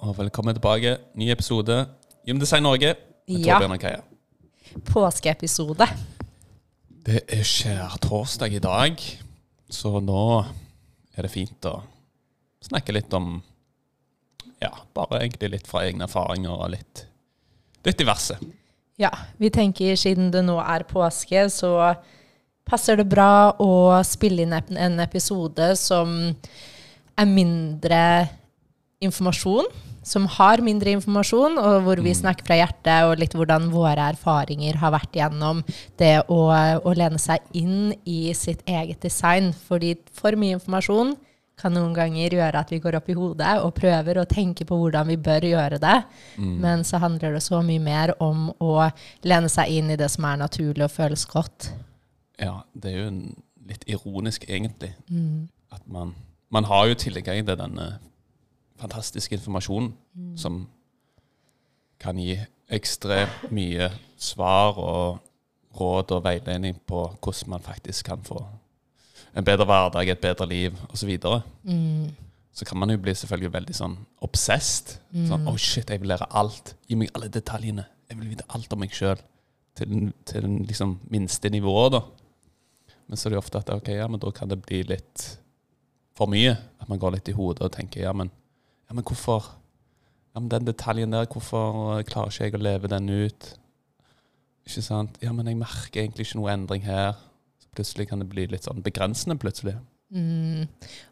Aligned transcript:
og 0.00 0.16
velkommen 0.18 0.56
tilbake. 0.56 0.96
Ny 1.14 1.30
episode 1.32 1.86
Gymdesign 2.26 2.62
Norge 2.62 2.94
med 3.28 3.44
Ja. 3.44 3.58
Torbjørn 3.58 3.72
og 3.72 3.80
Kaja. 3.80 4.00
Påskeepisode. 4.84 5.86
Det 7.06 7.22
er 7.28 7.42
skjærtorsdag 7.42 8.52
i 8.52 8.58
dag, 8.58 8.96
så 9.70 10.00
nå 10.00 10.44
er 11.16 11.22
det 11.22 11.30
fint 11.30 11.64
å 11.64 11.82
snakke 12.62 12.92
litt 12.92 13.12
om 13.14 13.42
Ja, 14.60 14.70
bare 14.94 15.22
egentlig 15.22 15.50
litt 15.50 15.66
fra 15.66 15.86
egne 15.86 16.04
erfaringer 16.04 16.50
og 16.52 16.70
litt, 16.70 17.06
litt 17.84 17.96
diverse. 17.96 18.36
Ja, 18.98 19.08
vi 19.38 19.48
tenker 19.48 19.96
siden 19.96 20.30
det 20.30 20.44
nå 20.44 20.58
er 20.60 20.82
påske, 20.84 21.46
så 21.48 21.96
passer 22.66 22.96
det 22.96 23.08
bra 23.08 23.52
å 23.58 24.04
spille 24.04 24.42
inn 24.42 24.52
en 24.52 25.00
episode 25.00 25.76
som 25.76 26.36
er 27.16 27.24
mindre 27.24 28.28
informasjon, 29.00 29.64
som 30.02 30.26
har 30.38 30.62
mindre 30.64 30.94
informasjon, 30.96 31.58
og 31.60 31.82
hvor 31.84 32.00
vi 32.04 32.14
snakker 32.16 32.46
fra 32.46 32.56
hjertet, 32.60 33.06
og 33.06 33.18
litt 33.20 33.34
hvordan 33.36 33.68
våre 33.72 34.10
erfaringer 34.14 34.78
har 34.80 34.94
vært 34.94 35.18
gjennom 35.18 35.64
det 36.00 36.14
å, 36.32 36.40
å 36.50 36.94
lene 36.96 37.20
seg 37.20 37.44
inn 37.56 37.92
i 38.08 38.32
sitt 38.36 38.62
eget 38.68 39.02
design. 39.04 39.52
Fordi 39.68 39.96
for 40.16 40.38
mye 40.40 40.56
informasjon 40.56 41.12
kan 41.60 41.74
noen 41.76 41.92
ganger 41.92 42.32
gjøre 42.38 42.62
at 42.62 42.70
vi 42.72 42.80
går 42.80 42.96
opp 42.96 43.10
i 43.12 43.16
hodet 43.18 43.52
og 43.60 43.74
prøver 43.76 44.22
å 44.22 44.28
tenke 44.28 44.64
på 44.64 44.78
hvordan 44.80 45.10
vi 45.12 45.18
bør 45.20 45.44
gjøre 45.50 45.80
det. 45.82 45.98
Men 46.64 46.86
så 46.88 47.02
handler 47.02 47.36
det 47.36 47.44
så 47.44 47.60
mye 47.64 47.82
mer 47.84 48.14
om 48.24 48.48
å 48.56 48.88
lene 49.28 49.50
seg 49.52 49.68
inn 49.76 49.92
i 49.92 49.98
det 50.00 50.08
som 50.12 50.24
er 50.24 50.40
naturlig 50.40 50.86
og 50.86 50.94
føles 50.94 51.26
godt. 51.28 51.72
Ja, 52.40 52.62
det 52.72 52.94
er 52.94 53.02
jo 53.02 53.10
litt 53.68 53.84
ironisk, 53.86 54.48
egentlig. 54.48 54.94
At 55.70 55.84
man, 55.86 56.14
man 56.48 56.64
har 56.64 56.88
jo 56.88 56.96
tilgang 56.98 57.44
til 57.44 57.60
denne 57.60 57.90
fantastiske 58.80 59.38
mm. 59.40 60.36
som 60.36 60.64
kan 62.00 62.18
gi 62.18 62.38
ekstremt 62.70 63.50
mye 63.52 63.90
svar 64.16 64.78
og 64.78 65.20
råd 65.76 66.16
og 66.16 66.24
veiledning 66.24 66.80
på 66.86 67.04
hvordan 67.20 67.50
man 67.50 67.62
faktisk 67.62 68.06
kan 68.06 68.22
få 68.24 68.40
en 69.36 69.44
bedre 69.46 69.64
hverdag, 69.64 70.08
et 70.08 70.18
bedre 70.18 70.46
liv 70.48 70.74
osv. 70.88 70.96
Så, 70.96 71.06
videre. 71.06 71.42
så 72.52 72.64
kan 72.64 72.78
man 72.78 72.90
jo 72.90 72.98
bli 72.98 73.14
selvfølgelig 73.14 73.52
veldig 73.52 73.76
sånn 73.76 73.96
obsessed. 74.26 74.96
Sånn, 75.28 75.46
oh 75.48 75.58
shit, 75.58 75.90
jeg 75.90 76.02
vil 76.02 76.10
lære 76.10 76.26
alt. 76.34 76.74
Gi 76.88 76.98
meg 76.98 77.12
alle 77.14 77.30
detaljene. 77.30 77.86
Jeg 78.10 78.18
vil 78.18 78.32
vite 78.32 78.48
alt 78.50 78.72
om 78.74 78.82
meg 78.82 78.94
sjøl. 78.96 79.20
Til, 79.78 80.10
til 80.26 80.42
den 80.42 80.64
liksom 80.66 80.96
minste 81.12 81.50
nivået, 81.52 81.94
da. 81.94 82.02
Men 83.06 83.18
så 83.18 83.28
er 83.28 83.32
det 83.32 83.38
jo 83.38 83.44
ofte 83.44 83.62
at 83.62 83.70
ok, 83.74 83.92
ja, 83.94 84.08
men 84.10 84.20
da 84.22 84.32
kan 84.34 84.50
det 84.50 84.58
bli 84.62 84.82
litt 84.86 85.24
for 86.18 86.30
mye. 86.30 86.56
At 86.82 86.90
man 86.90 86.98
går 87.00 87.16
litt 87.16 87.30
i 87.30 87.36
hodet 87.36 87.68
og 87.68 87.74
tenker 87.74 88.02
ja, 88.02 88.14
men, 88.16 88.32
ja, 88.90 88.96
men 88.98 89.06
hvorfor 89.06 89.52
ja, 90.34 90.38
men 90.38 90.50
Den 90.50 90.66
detaljen 90.66 91.14
der, 91.14 91.26
hvorfor 91.26 92.02
klarer 92.06 92.30
ikke 92.30 92.44
jeg 92.44 92.54
å 92.54 92.62
leve 92.62 92.90
den 92.90 93.08
ut? 93.10 93.48
Ikke 94.66 94.82
sant? 94.86 95.16
Ja, 95.22 95.32
men 95.34 95.48
jeg 95.50 95.58
merker 95.58 96.04
egentlig 96.04 96.28
ikke 96.28 96.38
noe 96.38 96.52
endring 96.52 96.84
her. 96.86 97.16
Så 97.58 97.70
plutselig 97.74 98.06
kan 98.10 98.22
det 98.22 98.28
bli 98.30 98.44
litt 98.50 98.66
sånn 98.66 98.82
begrensende 98.84 99.34
plutselig. 99.42 99.74
Mm. 100.14 100.68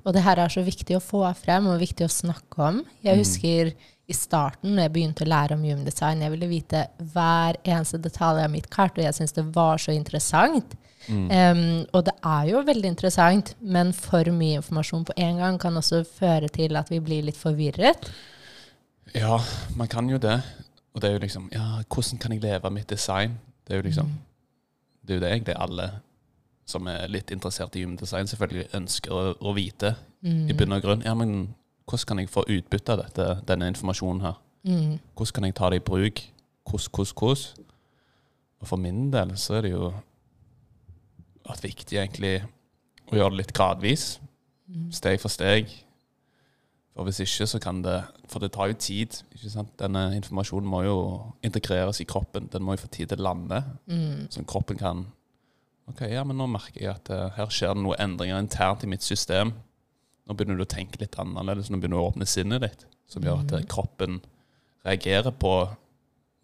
Og 0.07 0.15
det 0.15 0.23
her 0.23 0.39
er 0.43 0.53
så 0.55 0.63
viktig 0.67 0.99
å 0.99 1.03
få 1.03 1.25
frem 1.39 1.67
og 1.71 1.83
viktig 1.83 2.07
å 2.07 2.13
snakke 2.13 2.63
om. 2.63 2.81
Jeg 3.03 3.19
husker 3.19 3.73
i 4.09 4.17
starten 4.17 4.73
når 4.73 4.87
jeg 4.87 4.93
begynte 4.95 5.25
å 5.27 5.29
lære 5.29 5.57
om 5.57 5.65
human 5.67 5.85
design, 5.85 6.23
jeg 6.25 6.33
ville 6.33 6.49
vite 6.49 6.87
hver 7.13 7.59
eneste 7.63 8.01
detalj 8.01 8.41
av 8.47 8.53
mitt 8.53 8.69
kart, 8.73 8.97
og 8.97 9.05
jeg 9.05 9.17
syntes 9.17 9.37
det 9.37 9.45
var 9.55 9.81
så 9.83 9.93
interessant. 9.93 10.77
Em, 11.09 11.87
og 11.97 12.03
det 12.05 12.15
er 12.27 12.49
jo 12.51 12.63
veldig 12.67 12.89
interessant, 12.91 13.55
men 13.61 13.93
for 13.97 14.29
mye 14.35 14.61
informasjon 14.61 15.07
på 15.09 15.17
en 15.25 15.41
gang 15.41 15.61
kan 15.61 15.77
også 15.81 16.03
føre 16.09 16.51
til 16.53 16.77
at 16.81 16.91
vi 16.93 17.01
blir 17.05 17.25
litt 17.29 17.39
forvirret. 17.39 18.11
Ja, 19.17 19.39
man 19.77 19.89
kan 19.89 20.09
jo 20.11 20.19
det. 20.21 20.41
Og 20.93 21.01
det 21.01 21.09
er 21.09 21.15
jo 21.17 21.23
liksom 21.23 21.49
Ja, 21.53 21.83
hvordan 21.89 22.19
kan 22.21 22.33
jeg 22.33 22.43
leve 22.43 22.71
mitt 22.75 22.91
design? 22.91 23.39
Det 23.65 23.73
er 23.73 23.79
jo 23.79 23.87
liksom 23.87 24.11
Det 25.01 25.15
er 25.15 25.15
jo 25.15 25.21
det 25.21 25.31
egentlig 25.31 25.55
alle 25.57 25.91
som 26.69 26.87
er 26.87 27.09
litt 27.09 27.31
interessert 27.33 27.77
i 27.77 27.85
human 27.85 27.97
design, 27.97 28.27
selvfølgelig 28.29 28.69
ønsker 28.77 29.13
å, 29.13 29.23
å 29.41 29.55
vite. 29.57 29.95
I 30.21 30.53
bunn 30.53 30.75
og 30.77 30.83
grunn. 30.85 31.05
Ja, 31.07 31.15
men 31.17 31.55
hvordan 31.89 32.07
kan 32.11 32.21
jeg 32.21 32.31
få 32.33 32.45
utbytte 32.49 32.95
av 32.95 33.03
dette, 33.03 33.29
denne 33.49 33.71
informasjonen 33.73 34.27
her? 34.27 34.37
Mm. 34.69 34.99
Hvordan 35.17 35.35
kan 35.35 35.49
jeg 35.49 35.57
ta 35.57 35.71
det 35.71 35.81
i 35.81 35.87
bruk? 35.89 36.23
Hvordan, 36.69 36.93
hvordan, 36.95 37.15
hvordan? 37.19 37.67
Og 38.59 38.69
for 38.69 38.77
min 38.77 39.11
del 39.13 39.37
så 39.39 39.59
er 39.59 39.67
det 39.67 39.73
jo 39.73 39.93
vært 41.49 41.65
viktig 41.65 41.99
egentlig 41.99 42.33
å 43.09 43.17
gjøre 43.17 43.33
det 43.33 43.43
litt 43.43 43.55
gradvis. 43.57 44.07
Steg 44.93 45.21
for 45.23 45.33
steg. 45.33 45.71
For 46.93 47.07
hvis 47.07 47.23
ikke, 47.23 47.47
så 47.47 47.61
kan 47.63 47.79
det 47.85 48.03
For 48.29 48.43
det 48.43 48.51
tar 48.53 48.69
jo 48.69 48.75
tid. 48.75 49.15
ikke 49.33 49.51
sant? 49.51 49.71
Denne 49.79 50.11
informasjonen 50.17 50.69
må 50.69 50.83
jo 50.83 50.97
integreres 51.43 52.01
i 52.01 52.05
kroppen. 52.05 52.51
Den 52.53 52.63
må 52.63 52.75
jo 52.75 52.83
få 52.83 52.91
tid 52.93 53.09
til 53.09 53.23
å 53.23 53.29
lande. 53.31 53.63
Så 54.31 54.45
kroppen 54.45 54.77
kan 54.77 55.07
Ok, 55.89 56.03
ja, 56.05 56.21
men 56.25 56.37
nå 56.37 56.45
merker 56.53 56.83
jeg 56.83 56.91
at 56.93 57.09
eh, 57.09 57.31
her 57.39 57.49
skjer 57.49 57.73
det 57.73 57.81
noen 57.81 57.97
endringer 57.99 58.43
internt 58.43 58.83
i 58.85 58.91
mitt 58.91 59.01
system. 59.01 59.55
Nå 60.29 60.37
begynner 60.37 60.59
du 60.61 60.65
å 60.67 60.69
tenke 60.69 61.01
litt 61.01 61.17
annerledes. 61.19 61.71
Nå 61.73 61.81
begynner 61.81 61.97
du 61.99 62.05
å 62.05 62.11
åpne 62.13 62.29
sinnet 62.29 62.65
ditt. 62.67 62.87
Som 63.09 63.25
gjør 63.25 63.41
at 63.47 63.53
eh, 63.57 63.67
kroppen 63.69 64.21
reagerer 64.85 65.33
på 65.33 65.53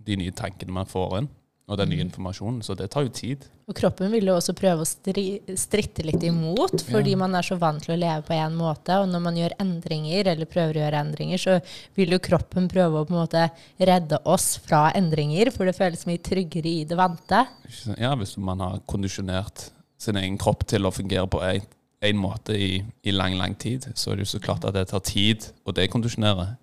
de 0.04 0.16
nye 0.20 0.32
tankene 0.36 0.72
man 0.72 0.88
får 0.88 1.18
inn, 1.20 1.26
og 1.64 1.78
den 1.80 1.88
nye 1.92 2.04
informasjonen. 2.04 2.62
Så 2.64 2.74
det 2.76 2.90
tar 2.92 3.04
jo 3.06 3.12
tid. 3.16 3.44
Og 3.68 3.76
kroppen 3.76 4.10
vil 4.12 4.26
jo 4.28 4.34
også 4.36 4.52
prøve 4.56 4.84
å 4.84 4.88
stri 4.88 5.38
stritte 5.56 6.04
litt 6.04 6.24
imot, 6.28 6.82
fordi 6.90 7.14
Ja. 7.14 7.20
man 7.22 7.34
er 7.36 7.44
så 7.46 7.56
vant 7.60 7.80
til 7.84 7.94
å 7.94 8.00
leve 8.00 8.24
på 8.26 8.34
én 8.36 8.56
måte. 8.56 8.98
Og 9.00 9.08
når 9.08 9.22
man 9.24 9.36
gjør 9.36 9.54
endringer, 9.60 10.28
eller 10.32 10.44
prøver 10.48 10.76
å 10.76 10.82
gjøre 10.84 11.00
endringer, 11.04 11.40
så 11.40 11.60
vil 11.96 12.12
jo 12.16 12.18
kroppen 12.24 12.68
prøve 12.68 13.00
å 13.00 13.06
på 13.08 13.14
en 13.16 13.20
måte 13.22 13.46
redde 13.80 14.18
oss 14.24 14.58
fra 14.64 14.90
endringer, 14.96 15.52
for 15.52 15.64
det 15.68 15.76
føles 15.76 16.04
mye 16.08 16.20
tryggere 16.24 16.68
i 16.68 16.84
det 16.84 16.96
vante. 17.00 17.46
Ja, 17.96 18.12
Hvis 18.16 18.36
man 18.36 18.60
har 18.60 18.80
kondisjonert 18.88 19.70
sin 19.96 20.16
egen 20.20 20.36
kropp 20.40 20.66
til 20.68 20.84
å 20.84 20.92
fungere 20.92 21.28
på 21.28 21.40
en, 21.44 21.64
en 22.04 22.20
måte 22.20 22.56
i, 22.56 22.78
i 23.02 23.14
lang, 23.14 23.36
lang 23.40 23.56
tid, 23.58 23.88
så 23.94 24.12
er 24.12 24.18
det 24.18 24.26
jo 24.26 24.34
så 24.34 24.42
klart 24.44 24.64
at 24.68 24.76
det 24.76 24.88
tar 24.90 25.04
tid 25.04 25.50
å 25.64 25.74
dekondisjonere. 25.76 26.54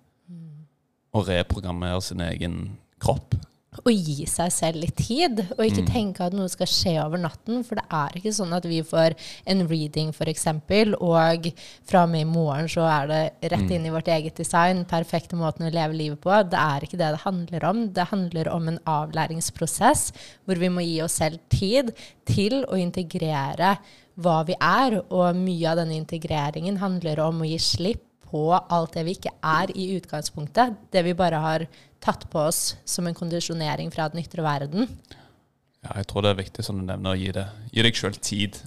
Og 1.12 1.26
reprogrammere 1.28 2.00
sin 2.00 2.22
egen 2.24 2.60
kropp. 3.02 3.34
Og 3.80 3.88
gi 3.88 4.26
seg 4.28 4.50
selv 4.52 4.82
litt 4.82 4.98
tid, 5.00 5.38
og 5.54 5.62
ikke 5.64 5.86
tenke 5.88 6.26
at 6.26 6.34
noe 6.36 6.50
skal 6.52 6.68
skje 6.68 6.92
over 7.00 7.20
natten. 7.22 7.62
For 7.64 7.80
det 7.80 7.86
er 7.96 8.18
ikke 8.18 8.34
sånn 8.36 8.52
at 8.52 8.66
vi 8.68 8.82
får 8.84 9.16
en 9.48 9.64
reading, 9.70 10.10
f.eks., 10.12 10.44
og 10.98 11.48
fra 11.88 12.02
og 12.04 12.12
med 12.12 12.26
i 12.26 12.28
morgen 12.28 12.68
så 12.68 12.84
er 12.84 13.08
det 13.08 13.52
rett 13.54 13.72
inn 13.72 13.88
i 13.88 13.94
vårt 13.94 14.10
eget 14.12 14.36
design, 14.36 14.84
perfekte 14.88 15.40
måten 15.40 15.70
å 15.70 15.72
leve 15.72 15.96
livet 15.96 16.20
på. 16.20 16.34
Det 16.52 16.60
er 16.60 16.84
ikke 16.84 17.00
det 17.00 17.14
det 17.16 17.24
handler 17.24 17.66
om. 17.70 17.82
Det 17.96 18.08
handler 18.12 18.52
om 18.52 18.68
en 18.74 18.80
avlæringsprosess 18.92 20.04
hvor 20.44 20.60
vi 20.60 20.72
må 20.72 20.84
gi 20.84 21.00
oss 21.06 21.16
selv 21.22 21.40
tid 21.52 21.94
til 22.28 22.60
å 22.68 22.76
integrere 22.76 23.78
hva 24.20 24.42
vi 24.48 24.56
er, 24.58 24.98
og 25.08 25.38
mye 25.38 25.70
av 25.70 25.80
denne 25.80 25.96
integreringen 25.96 26.80
handler 26.82 27.22
om 27.24 27.42
å 27.42 27.48
gi 27.48 27.58
slipp 27.62 28.04
på 28.32 28.48
alt 28.56 28.94
det 28.96 29.04
vi 29.04 29.14
ikke 29.16 29.34
er 29.44 29.72
i 29.76 29.90
utgangspunktet. 29.98 30.78
Det 30.92 31.02
vi 31.04 31.16
bare 31.16 31.40
har 31.40 31.66
tatt 32.02 32.24
på 32.32 32.46
oss 32.48 32.74
som 32.88 33.06
en 33.06 33.16
kondisjonering 33.16 33.92
fra 33.92 34.08
den 34.12 34.22
ytre 34.24 34.44
verden. 34.44 34.88
Ja, 35.82 35.98
jeg 35.98 36.08
tror 36.08 36.24
det 36.24 36.32
er 36.32 36.40
viktig 36.40 36.64
som 36.64 36.78
du 36.78 36.86
nevner, 36.86 37.12
å 37.12 37.18
gi, 37.18 37.32
det, 37.34 37.44
gi 37.74 37.84
deg 37.84 37.98
sjøl 37.98 38.16
tid. 38.22 38.60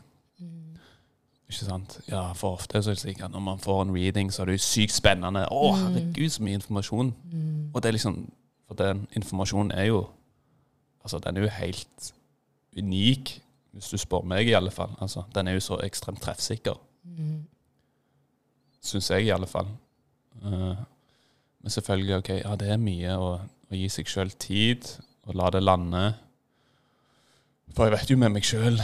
Ikke 1.46 1.68
sant? 1.68 2.00
Ja, 2.10 2.28
For 2.38 2.58
ofte 2.58 2.82
så 2.82 2.92
er 2.92 2.98
det 2.98 3.04
slik 3.04 3.22
at 3.24 3.34
når 3.34 3.44
man 3.46 3.62
får 3.62 3.84
en 3.86 3.94
reading, 3.96 4.32
så 4.34 4.44
er 4.44 4.50
det 4.50 4.58
jo 4.58 4.66
sykt 4.66 4.96
spennende. 4.96 5.46
Å, 5.46 5.72
herregud, 5.78 6.32
så 6.34 6.44
mye 6.46 6.60
informasjon. 6.60 7.14
Og 7.72 7.82
det 7.82 7.90
er 7.92 7.98
liksom 7.98 8.26
For 8.66 8.78
den 8.80 9.04
informasjonen 9.14 9.72
er 9.78 9.92
jo 9.92 10.06
Altså, 11.06 11.20
den 11.22 11.38
er 11.38 11.44
jo 11.46 11.50
helt 11.54 12.08
unik, 12.74 13.36
hvis 13.76 13.92
du 13.92 14.00
spør 14.00 14.24
meg, 14.28 14.48
i 14.48 14.56
alle 14.56 14.72
fall. 14.72 14.94
Altså, 15.04 15.26
den 15.36 15.50
er 15.52 15.58
jo 15.58 15.64
så 15.64 15.80
ekstremt 15.84 16.22
treffsikker. 16.24 16.78
Syns 18.86 19.10
jeg, 19.12 19.28
i 19.28 19.34
alle 19.36 19.48
fall. 19.52 19.68
Uh, 20.44 20.78
men 21.60 21.74
selvfølgelig, 21.74 22.16
ok, 22.22 22.30
ja, 22.40 22.56
det 22.60 22.70
er 22.72 22.80
mye 22.80 23.18
å, 23.20 23.32
å 23.42 23.76
gi 23.76 23.90
seg 23.92 24.08
sjøl 24.12 24.32
tid, 24.40 24.88
og 25.26 25.36
la 25.36 25.50
det 25.52 25.64
lande. 25.64 26.04
For 27.76 27.90
jeg 27.90 27.96
vet 27.96 28.12
jo 28.14 28.18
med 28.22 28.32
meg 28.32 28.46
sjøl 28.46 28.78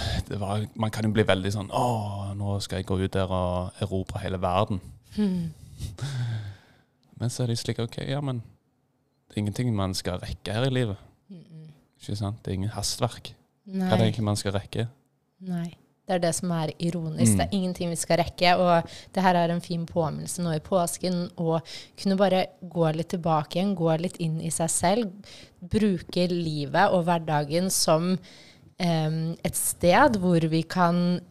Man 0.81 0.91
kan 0.91 1.05
jo 1.05 1.11
bli 1.13 1.23
veldig 1.23 1.51
sånn 1.53 1.67
Å, 1.69 1.83
nå 2.35 2.55
skal 2.65 2.81
jeg 2.81 2.87
gå 2.89 2.97
ut 2.97 3.13
der 3.13 3.29
og 3.31 3.83
erobre 3.85 4.19
hele 4.23 4.39
verden. 4.41 4.81
Men 7.21 7.31
så 7.31 7.43
er 7.43 7.51
det 7.51 7.59
slik 7.61 7.79
OK, 7.79 8.01
ja, 8.09 8.19
men 8.25 8.41
det 8.41 9.37
er 9.37 9.43
ingenting 9.45 9.69
man 9.77 9.93
skal 9.95 10.19
rekke 10.19 10.57
her 10.57 10.65
i 10.67 10.73
livet. 10.73 10.99
Ikke 12.01 12.17
sant? 12.17 12.41
Det 12.43 12.51
er 12.51 12.57
ingen 12.57 12.73
hastverk. 12.73 13.31
Hva 13.67 13.85
er 13.85 13.93
det 13.93 13.97
Nei. 13.97 14.07
egentlig 14.07 14.27
man 14.27 14.39
skal 14.39 14.55
rekke? 14.57 14.87
Nei. 15.47 15.69
Det 16.11 16.17
er 16.17 16.23
det 16.25 16.31
som 16.35 16.51
er 16.51 16.71
ironisk. 16.81 17.31
Mm. 17.31 17.37
Det 17.37 17.45
er 17.45 17.55
ingenting 17.55 17.91
vi 17.93 17.99
skal 17.99 18.19
rekke. 18.19 18.55
Og 18.59 18.93
det 19.15 19.23
her 19.23 19.37
er 19.37 19.53
en 19.53 19.63
fin 19.63 19.85
påminnelse 19.87 20.43
nå 20.43 20.55
i 20.57 20.63
påsken 20.65 21.21
å 21.39 21.59
kunne 22.01 22.17
bare 22.19 22.41
gå 22.59 22.89
litt 22.97 23.13
tilbake 23.13 23.59
igjen, 23.59 23.75
gå 23.77 23.93
litt 24.01 24.17
inn 24.23 24.41
i 24.43 24.51
seg 24.51 24.71
selv. 24.73 25.35
Bruke 25.61 26.25
livet 26.31 26.91
og 26.91 27.05
hverdagen 27.07 27.69
som 27.71 28.15
em, 28.81 29.21
et 29.39 29.57
sted 29.57 30.17
hvor 30.19 30.47
vi 30.51 30.63
kan 30.67 31.21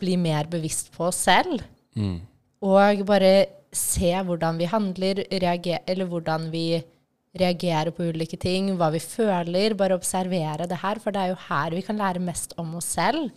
bli 0.00 0.16
mer 0.16 0.48
bevisst 0.48 0.92
på 0.94 1.10
oss 1.10 1.20
selv. 1.26 1.60
Mm. 1.98 2.22
Og 2.64 3.04
bare 3.08 3.34
se 3.76 4.14
hvordan 4.24 4.56
vi 4.60 4.70
handler, 4.70 5.24
reager, 5.42 5.82
eller 5.86 6.08
hvordan 6.08 6.48
vi 6.54 6.80
reagerer 7.36 7.92
på 7.94 8.08
ulike 8.10 8.38
ting, 8.40 8.72
hva 8.78 8.90
vi 8.94 9.00
føler. 9.02 9.76
Bare 9.78 9.98
observere 9.98 10.66
det 10.70 10.80
her, 10.82 11.00
for 11.02 11.14
det 11.14 11.22
er 11.22 11.32
jo 11.32 11.40
her 11.48 11.76
vi 11.76 11.84
kan 11.86 12.00
lære 12.00 12.22
mest 12.22 12.56
om 12.60 12.74
oss 12.80 12.90
selv. 12.96 13.30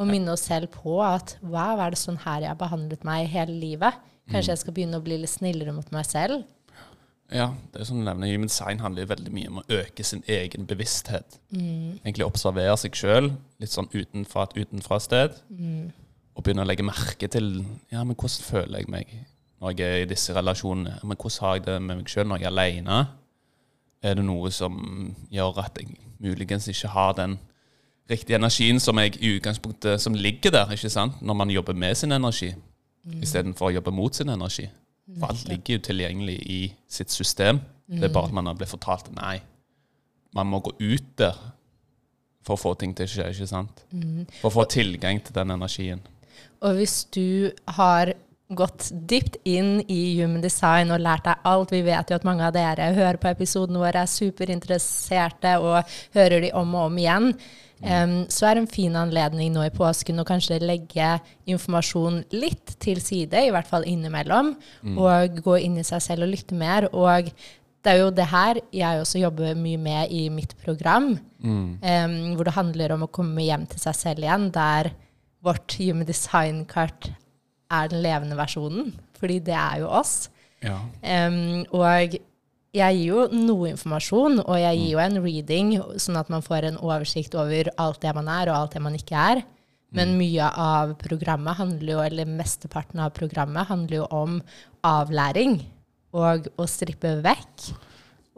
Og 0.00 0.08
minne 0.08 0.32
oss 0.32 0.46
selv 0.48 0.72
på 0.72 0.96
at 1.04 1.36
wow, 1.44 1.80
er 1.80 1.92
det 1.92 2.00
sånn 2.00 2.20
her 2.24 2.44
jeg 2.44 2.52
har 2.52 2.60
behandlet 2.60 3.04
meg 3.06 3.28
hele 3.30 3.54
livet? 3.54 4.00
Kanskje 4.30 4.54
jeg 4.54 4.62
skal 4.62 4.74
begynne 4.76 5.00
å 5.00 5.04
bli 5.04 5.18
litt 5.20 5.32
snillere 5.32 5.74
mot 5.74 5.88
meg 5.94 6.06
selv? 6.08 6.44
Ja, 7.32 7.48
det 7.72 7.80
er 7.80 7.88
som 7.88 8.00
du 8.00 8.04
nevner, 8.04 8.28
Human 8.28 8.50
design 8.50 8.82
handler 8.82 9.08
veldig 9.08 9.32
mye 9.32 9.48
om 9.48 9.60
å 9.62 9.66
øke 9.72 10.04
sin 10.04 10.20
egen 10.28 10.66
bevissthet. 10.68 11.38
Egentlig 11.52 12.26
observere 12.26 12.76
seg 12.80 12.96
sjøl 12.98 13.30
litt 13.62 13.72
sånn 13.72 13.88
utenfra 13.92 14.48
et 14.48 14.58
utenfra-sted. 14.60 15.38
Og 16.32 16.44
begynne 16.44 16.64
å 16.64 16.68
legge 16.68 16.84
merke 16.84 17.28
til 17.32 17.62
ja, 17.92 18.04
men 18.04 18.16
hvordan 18.16 18.48
føler 18.48 18.82
jeg 18.82 18.92
meg 18.92 19.14
når 19.62 19.76
jeg 19.78 19.86
er 19.86 20.00
i 20.02 20.10
disse 20.10 20.34
relasjonene. 20.34 20.98
Men 21.06 21.16
hvordan 21.16 21.46
har 21.46 21.58
jeg 21.58 21.66
det 21.68 21.76
med 21.80 22.00
meg 22.00 22.08
sjøl 22.10 22.28
når 22.28 22.42
jeg 22.42 22.48
er 22.48 22.52
aleine? 22.52 23.00
Er 24.02 24.18
det 24.18 24.24
noe 24.26 24.50
som 24.50 24.76
gjør 25.30 25.62
at 25.62 25.78
jeg 25.78 25.96
muligens 26.22 26.68
ikke 26.70 26.90
har 26.90 27.14
den 27.18 27.38
riktige 28.10 28.36
energien 28.36 28.80
som 28.82 28.98
jeg 28.98 29.16
i 29.22 29.36
utgangspunktet 29.36 30.00
som 30.02 30.14
ligger 30.14 30.50
der, 30.50 30.72
ikke 30.74 30.90
sant? 30.90 31.22
når 31.22 31.38
man 31.38 31.50
jobber 31.50 31.72
med 31.74 31.94
sin 31.94 32.12
energi, 32.12 32.52
istedenfor 33.22 33.70
å 33.70 33.76
jobbe 33.78 33.94
mot 33.94 34.14
sin 34.14 34.32
energi? 34.32 34.68
For 35.18 35.28
alt 35.28 35.48
ligger 35.48 35.76
jo 35.78 35.86
tilgjengelig 35.88 36.36
i 36.50 36.60
sitt 36.88 37.10
system. 37.10 37.60
Det 37.86 38.08
er 38.08 38.14
bare 38.14 38.30
at 38.30 38.36
man 38.36 38.46
har 38.48 38.56
blitt 38.56 38.70
fortalt 38.70 39.10
nei. 39.14 39.40
Man 40.32 40.48
må 40.48 40.62
gå 40.64 40.72
ut 40.78 41.10
der 41.18 41.36
for 42.42 42.56
å 42.56 42.62
få 42.62 42.74
ting 42.78 42.94
til 42.96 43.06
å 43.06 43.12
skje, 43.12 43.28
ikke 43.34 43.48
sant? 43.50 43.82
For 44.40 44.48
å 44.48 44.54
få 44.54 44.64
tilgang 44.70 45.20
til 45.22 45.34
den 45.36 45.54
energien. 45.54 46.00
Og 46.62 46.78
hvis 46.78 47.02
du 47.14 47.52
har 47.76 48.14
gått 48.58 48.90
dypt 49.08 49.38
inn 49.48 49.80
i 49.90 50.00
human 50.20 50.42
design 50.44 50.92
og 50.94 51.02
lært 51.02 51.26
deg 51.26 51.48
alt 51.48 51.72
Vi 51.74 51.82
vet 51.86 52.10
jo 52.10 52.18
at 52.18 52.26
mange 52.28 52.46
av 52.46 52.54
dere 52.56 52.92
hører 52.96 53.18
på 53.20 53.30
episodene 53.32 53.80
våre, 53.82 54.04
er 54.04 54.10
superinteresserte 54.10 55.58
og 55.62 55.92
hører 56.16 56.44
de 56.44 56.52
om 56.58 56.74
og 56.76 56.88
om 56.90 56.98
igjen. 57.00 57.32
Um, 57.82 58.12
så 58.30 58.46
er 58.46 58.54
det 58.54 58.62
en 58.62 58.70
fin 58.70 58.94
anledning 58.94 59.50
nå 59.50 59.64
i 59.66 59.72
påsken 59.74 60.22
å 60.22 60.26
kanskje 60.26 60.60
legge 60.62 61.16
informasjon 61.50 62.20
litt 62.30 62.76
til 62.82 63.00
side, 63.02 63.40
i 63.42 63.50
hvert 63.50 63.66
fall 63.66 63.86
innimellom, 63.90 64.52
og 64.94 65.40
gå 65.42 65.56
inn 65.64 65.80
i 65.82 65.86
seg 65.86 66.04
selv 66.04 66.28
og 66.28 66.30
lytte 66.30 66.58
mer. 66.58 66.86
Og 66.94 67.32
det 67.82 67.90
er 67.90 67.98
jo 67.98 68.12
det 68.14 68.28
her 68.30 68.60
jeg 68.70 69.02
også 69.02 69.24
jobber 69.24 69.58
mye 69.58 69.80
med 69.82 70.14
i 70.14 70.28
mitt 70.30 70.54
program, 70.62 71.16
em, 71.42 72.14
hvor 72.36 72.46
det 72.46 72.54
handler 72.54 72.94
om 72.94 73.08
å 73.08 73.10
komme 73.10 73.42
hjem 73.42 73.66
til 73.72 73.82
seg 73.82 73.98
selv 73.98 74.28
igjen, 74.28 74.52
der 74.54 74.92
vårt 75.42 75.74
human 75.80 76.06
design-kart 76.06 77.10
er 77.72 77.88
den 77.92 78.02
levende 78.04 78.36
versjonen, 78.38 78.92
fordi 79.18 79.40
det 79.48 79.56
er 79.56 79.82
jo 79.82 79.88
oss. 80.00 80.28
Ja. 80.62 80.78
Um, 81.02 81.64
og 81.74 82.18
jeg 82.72 82.96
gir 82.96 83.08
jo 83.10 83.24
noe 83.34 83.72
informasjon, 83.72 84.40
og 84.46 84.56
jeg 84.60 84.78
gir 84.78 84.94
jo 84.94 85.02
en 85.02 85.18
reading, 85.24 85.74
sånn 86.00 86.20
at 86.20 86.30
man 86.32 86.44
får 86.44 86.70
en 86.70 86.80
oversikt 86.80 87.36
over 87.36 87.68
alt 87.82 88.00
det 88.04 88.14
man 88.16 88.30
er, 88.32 88.48
og 88.52 88.58
alt 88.58 88.76
det 88.76 88.84
man 88.84 88.96
ikke 88.96 89.26
er. 89.34 89.42
Men 89.92 90.14
mye 90.16 90.46
av 90.56 90.94
programmet 91.00 91.58
handler 91.58 91.92
jo, 91.92 92.00
eller 92.00 92.28
mesteparten 92.38 93.02
av 93.04 93.12
programmet 93.12 93.68
handler 93.68 93.98
jo 93.98 94.06
om 94.16 94.38
avlæring, 94.88 95.58
og 96.16 96.48
å 96.60 96.68
strippe 96.68 97.18
vekk, 97.24 97.66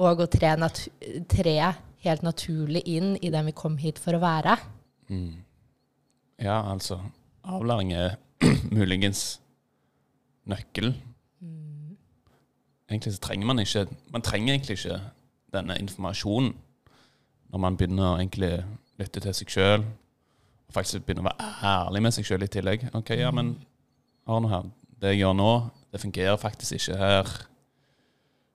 og 0.03 0.25
å 0.25 0.31
tre, 0.31 0.51
tre 1.31 1.59
helt 2.05 2.27
naturlig 2.27 2.83
inn 2.91 3.15
i 3.23 3.31
den 3.31 3.47
vi 3.49 3.55
kom 3.57 3.79
hit 3.79 4.01
for 4.03 4.19
å 4.19 4.23
være. 4.23 4.57
Ja, 6.43 6.59
altså 6.59 6.99
Avlæring 7.45 7.93
er 7.93 8.17
muligens 8.77 9.41
nøkkelen. 10.51 10.95
Egentlig 12.91 13.15
så 13.15 13.21
trenger 13.25 13.47
man 13.49 13.59
ikke 13.59 13.87
Man 14.13 14.23
trenger 14.23 14.55
egentlig 14.55 14.77
ikke 14.79 15.01
denne 15.55 15.79
informasjonen 15.81 16.53
når 17.55 17.61
man 17.63 17.77
begynner 17.79 18.09
å 18.09 18.17
egentlig 18.19 18.51
lytte 18.99 19.21
til 19.23 19.35
seg 19.37 19.53
sjøl. 19.55 19.85
Faktisk 20.75 21.05
begynner 21.07 21.23
å 21.23 21.31
være 21.31 21.51
ærlig 21.71 22.01
med 22.03 22.15
seg 22.17 22.27
sjøl 22.27 22.43
i 22.43 22.51
tillegg. 22.51 22.89
Ok, 22.99 23.13
ja, 23.15 23.31
men 23.31 23.53
hør 24.27 24.43
nå 24.43 24.51
her. 24.51 24.65
Det 24.99 25.13
jeg 25.13 25.21
gjør 25.21 25.37
nå, 25.39 25.51
det 25.95 26.01
fungerer 26.03 26.41
faktisk 26.41 26.81
ikke 26.81 26.99
her. 26.99 27.31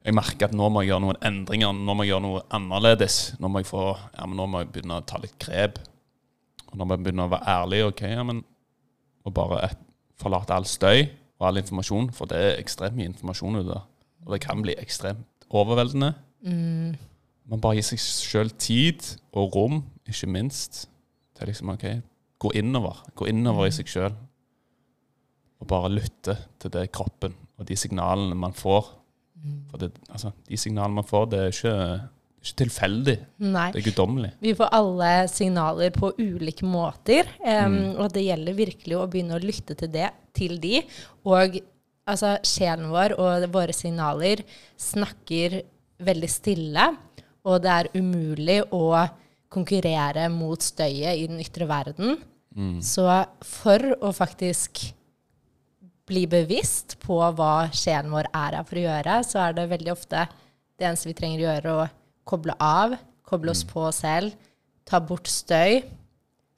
Jeg 0.03 0.15
merker 0.15 0.49
at 0.49 0.55
nå 0.55 0.67
må 0.67 0.83
jeg 0.83 0.91
gjøre 0.91 1.05
noen 1.05 1.21
endringer. 1.29 1.71
Nå 1.75 1.95
må 1.95 2.03
jeg 2.03 2.11
gjøre 2.11 2.25
noe 2.25 2.43
annerledes. 2.55 3.21
Nå 3.39 3.51
må 3.51 3.63
jeg, 3.63 3.69
få, 3.71 3.85
ja, 4.17 4.27
nå 4.27 4.47
må 4.51 4.65
jeg 4.65 4.71
begynne 4.73 4.99
å 4.99 5.07
ta 5.07 5.19
litt 5.23 5.39
grep. 5.39 5.79
Og 6.69 6.79
må 6.83 6.97
jeg 6.97 7.05
begynne 7.05 7.29
å 7.29 7.31
være 7.31 7.55
ærlig, 7.55 7.81
ok, 7.87 8.03
ja, 8.11 8.27
men 8.27 8.43
og 9.29 9.35
bare 9.37 9.69
forlate 10.19 10.55
all 10.55 10.67
støy 10.67 11.05
og 11.39 11.47
all 11.47 11.61
informasjon, 11.61 12.09
for 12.15 12.29
det 12.29 12.39
er 12.39 12.57
ekstremt 12.59 12.97
mye 12.97 13.11
informasjon 13.13 13.61
ute. 13.61 13.79
Og 14.25 14.33
det 14.35 14.41
kan 14.43 14.61
bli 14.63 14.75
ekstremt 14.81 15.47
overveldende. 15.49 16.13
Man 17.49 17.61
bare 17.63 17.79
gir 17.79 17.87
seg 17.87 18.01
sjøl 18.03 18.51
tid 18.61 19.05
og 19.31 19.55
rom, 19.55 19.83
ikke 20.09 20.29
minst, 20.29 20.83
til 21.37 21.49
liksom, 21.49 21.71
ok, 21.73 21.85
gå 22.39 22.51
innover. 22.59 22.99
Gå 23.15 23.29
innover 23.31 23.69
i 23.69 23.73
seg 23.73 23.89
sjøl. 23.89 24.17
Og 25.59 25.67
bare 25.67 25.91
lytte 25.91 26.35
til 26.59 26.71
det 26.75 26.89
kroppen 26.95 27.35
og 27.59 27.67
de 27.67 27.75
signalene 27.75 28.37
man 28.39 28.55
får. 28.55 28.95
For 29.71 29.81
det, 29.81 29.91
altså, 30.09 30.31
de 30.47 30.57
signalene 30.59 30.99
man 31.01 31.07
får, 31.07 31.25
det 31.31 31.39
er 31.39 31.53
ikke, 31.53 31.75
ikke 32.39 32.59
tilfeldig. 32.63 33.15
Nei. 33.43 33.67
Det 33.73 33.81
er 33.81 33.87
guddommelig. 33.89 34.31
Vi 34.43 34.53
får 34.55 34.71
alle 34.77 35.11
signaler 35.31 35.91
på 35.95 36.13
ulike 36.19 36.67
måter, 36.67 37.27
em, 37.43 37.79
og 37.99 38.13
det 38.15 38.23
gjelder 38.25 38.57
virkelig 38.57 38.97
å 38.97 39.07
begynne 39.11 39.35
å 39.35 39.43
lytte 39.43 39.75
til 39.79 39.91
det, 39.91 40.07
til 40.37 40.55
de. 40.63 40.79
Og 41.27 41.59
altså, 42.07 42.37
sjelen 42.47 42.89
vår 42.93 43.17
og 43.19 43.47
våre 43.53 43.75
signaler 43.75 44.45
snakker 44.79 45.59
veldig 45.99 46.31
stille, 46.31 46.87
og 47.43 47.59
det 47.63 47.75
er 47.75 47.91
umulig 47.99 48.61
å 48.71 48.93
konkurrere 49.51 50.29
mot 50.31 50.61
støyet 50.61 51.19
i 51.19 51.27
den 51.27 51.41
ytre 51.43 51.67
verden. 51.67 52.19
Så 52.83 53.05
for 53.45 53.83
å 54.03 54.09
faktisk 54.15 54.81
bli 56.09 56.25
bevisst 56.29 56.97
på 57.03 57.19
hva 57.37 57.69
sjelen 57.75 58.11
vår 58.13 58.29
er 58.33 58.57
her 58.57 58.65
for 58.65 58.79
å 58.79 58.85
gjøre, 58.87 59.17
så 59.27 59.43
er 59.45 59.55
det 59.57 59.69
veldig 59.69 59.91
ofte 59.93 60.25
det 60.79 60.87
eneste 60.87 61.09
vi 61.11 61.15
trenger 61.17 61.43
å 61.43 61.45
gjøre, 61.45 61.73
å 61.75 61.87
koble 62.29 62.55
av, 62.61 62.95
koble 63.27 63.53
oss 63.55 63.65
på 63.67 63.87
oss 63.89 64.03
selv, 64.05 64.35
ta 64.89 65.01
bort 65.01 65.29
støy, 65.29 65.81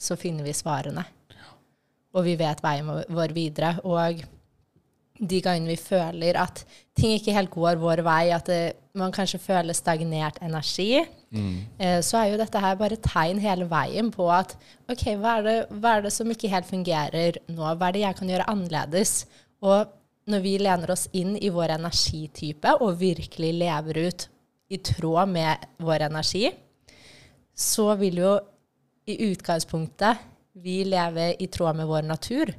så 0.01 0.17
finner 0.19 0.45
vi 0.47 0.53
svarene. 0.55 1.03
Og 2.11 2.25
vi 2.27 2.35
vet 2.39 2.59
veien 2.63 2.87
vår- 3.07 3.33
videre. 3.35 3.75
Og 3.87 4.23
de 5.21 5.39
gangene 5.45 5.69
vi 5.69 5.77
føler 5.77 6.35
at 6.41 6.63
ting 6.97 7.13
ikke 7.13 7.35
helt 7.35 7.51
går 7.53 7.77
vår 7.79 8.01
vei, 8.03 8.31
at 8.33 8.47
det, 8.49 8.73
man 8.97 9.13
kanskje 9.13 9.39
føler 9.39 9.77
stagnert 9.77 10.39
energi, 10.41 10.97
eh, 11.79 11.99
så 12.01 12.17
er 12.17 12.31
jo 12.31 12.39
dette 12.41 12.59
her 12.59 12.75
bare 12.79 12.97
tegn 12.97 13.39
hele 13.39 13.67
veien 13.69 14.09
på 14.11 14.25
at 14.33 14.57
ok, 14.89 15.05
hva 15.21 15.37
er, 15.37 15.43
det, 15.45 15.55
hva 15.77 15.97
er 15.97 16.01
det 16.07 16.11
som 16.15 16.33
ikke 16.33 16.49
helt 16.51 16.67
fungerer 16.67 17.37
nå? 17.47 17.61
Hva 17.77 17.87
er 17.87 17.95
det 17.95 18.01
jeg 18.07 18.17
kan 18.17 18.33
gjøre 18.33 18.49
annerledes? 18.51 19.13
Og 19.61 19.93
når 20.31 20.43
vi 20.43 20.57
lener 20.57 20.91
oss 20.91 21.07
inn 21.13 21.37
i 21.37 21.53
vår 21.53 21.77
energitype 21.77 22.75
og 22.81 22.97
virkelig 22.99 23.53
lever 23.61 24.01
ut 24.09 24.27
i 24.71 24.77
tråd 24.79 25.29
med 25.33 25.65
vår 25.83 26.07
energi, 26.07 26.45
så 27.55 27.91
vil 27.99 28.21
jo 28.23 28.35
i 29.11 29.17
utgangspunktet 29.31 30.21
vi 30.61 30.81
leve 30.87 31.31
i 31.43 31.47
tråd 31.51 31.75
med 31.81 31.87
vår 31.89 32.07
natur. 32.07 32.53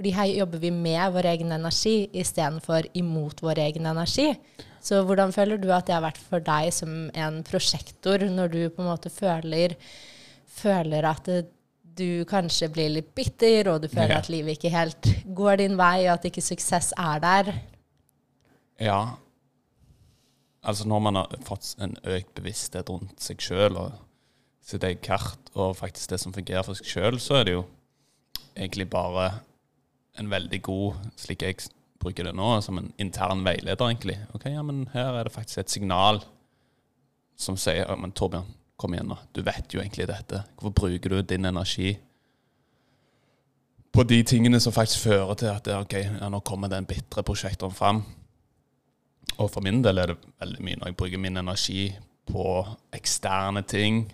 Fordi 0.00 0.10
her 0.16 0.30
jobber 0.32 0.58
vi 0.62 0.70
med 0.72 1.12
vår 1.12 1.26
egen 1.34 1.52
energi 1.52 2.08
istedenfor 2.16 2.86
imot 2.96 3.42
vår 3.44 3.58
egen 3.66 3.86
energi. 3.90 4.30
Så 4.80 5.02
hvordan 5.04 5.32
føler 5.36 5.60
du 5.60 5.68
at 5.76 5.86
det 5.86 5.92
har 5.98 6.04
vært 6.06 6.20
for 6.24 6.40
deg 6.40 6.70
som 6.72 7.10
en 7.12 7.42
prosjektor, 7.44 8.24
når 8.32 8.48
du 8.54 8.60
på 8.72 8.80
en 8.80 8.88
måte 8.88 9.12
føler, 9.12 9.74
føler 10.48 11.04
at 11.04 11.28
det, 11.28 11.42
du 12.00 12.24
kanskje 12.24 12.70
blir 12.72 12.88
litt 12.94 13.10
bitter, 13.14 13.68
og 13.74 13.82
du 13.82 13.88
føler 13.92 14.14
Ja. 14.14 14.18
at 14.22 14.30
livet 14.32 14.56
ikke 14.56 14.70
helt 14.72 15.10
går 15.36 15.56
din 15.60 15.76
vei, 15.76 16.06
og 16.08 16.14
at 16.14 16.24
ikke 16.30 16.40
suksess 16.40 16.94
er 16.96 17.18
der? 17.20 17.52
Ja. 18.80 19.00
Altså 20.60 20.84
når 20.88 21.02
man 21.06 21.16
har 21.16 21.36
fått 21.46 21.74
en 21.80 21.96
økt 22.04 22.34
bevissthet 22.36 22.90
rundt 22.92 23.20
seg 23.22 23.40
sjøl 23.40 23.78
og 23.80 23.94
sitt 24.70 24.84
eget 24.84 25.02
kart, 25.02 25.50
og 25.56 25.78
faktisk 25.78 26.12
det 26.12 26.20
som 26.20 26.34
fungerer 26.36 26.66
for 26.66 26.78
seg 26.78 26.90
sjøl, 26.90 27.20
så 27.22 27.40
er 27.40 27.46
det 27.48 27.54
jo 27.56 27.62
egentlig 28.52 28.90
bare 28.92 29.30
en 30.20 30.28
veldig 30.30 30.60
god, 30.62 31.00
slik 31.18 31.46
jeg 31.46 31.70
bruker 32.00 32.28
det 32.28 32.34
nå, 32.36 32.52
som 32.64 32.78
en 32.80 32.92
intern 33.00 33.44
veileder, 33.44 33.88
egentlig. 33.88 34.18
Ok, 34.36 34.46
ja, 34.52 34.62
men 34.66 34.86
her 34.94 35.16
er 35.16 35.26
det 35.26 35.34
faktisk 35.34 35.62
et 35.62 35.72
signal 35.72 36.20
som 37.40 37.56
sier 37.60 37.86
ja, 37.86 37.96
men 37.96 38.12
Torbjørn, 38.12 38.48
kom 38.80 38.94
igjen 38.96 39.10
nå, 39.12 39.16
du 39.36 39.42
vet 39.44 39.72
jo 39.72 39.80
egentlig 39.82 40.08
dette. 40.08 40.42
Hvorfor 40.56 40.76
bruker 40.76 41.12
du 41.12 41.20
din 41.24 41.48
energi 41.48 41.94
på 43.92 44.04
de 44.08 44.20
tingene 44.24 44.60
som 44.62 44.72
faktisk 44.72 45.08
fører 45.08 45.36
til 45.40 45.50
at 45.52 45.68
ok, 45.74 45.96
ja, 46.20 46.28
nå 46.32 46.40
kommer 46.46 46.70
den 46.72 46.88
bitre 46.88 47.24
prosjektoren 47.26 47.76
fram? 47.76 48.02
Og 49.38 49.50
for 49.50 49.64
min 49.64 49.82
del 49.84 49.98
er 49.98 50.12
det 50.12 50.18
veldig 50.40 50.64
mye 50.64 50.80
når 50.80 50.90
jeg 50.90 50.96
bruker 50.96 51.22
min 51.22 51.36
energi 51.40 51.84
på 52.30 52.44
eksterne 52.92 53.62
ting. 53.62 54.04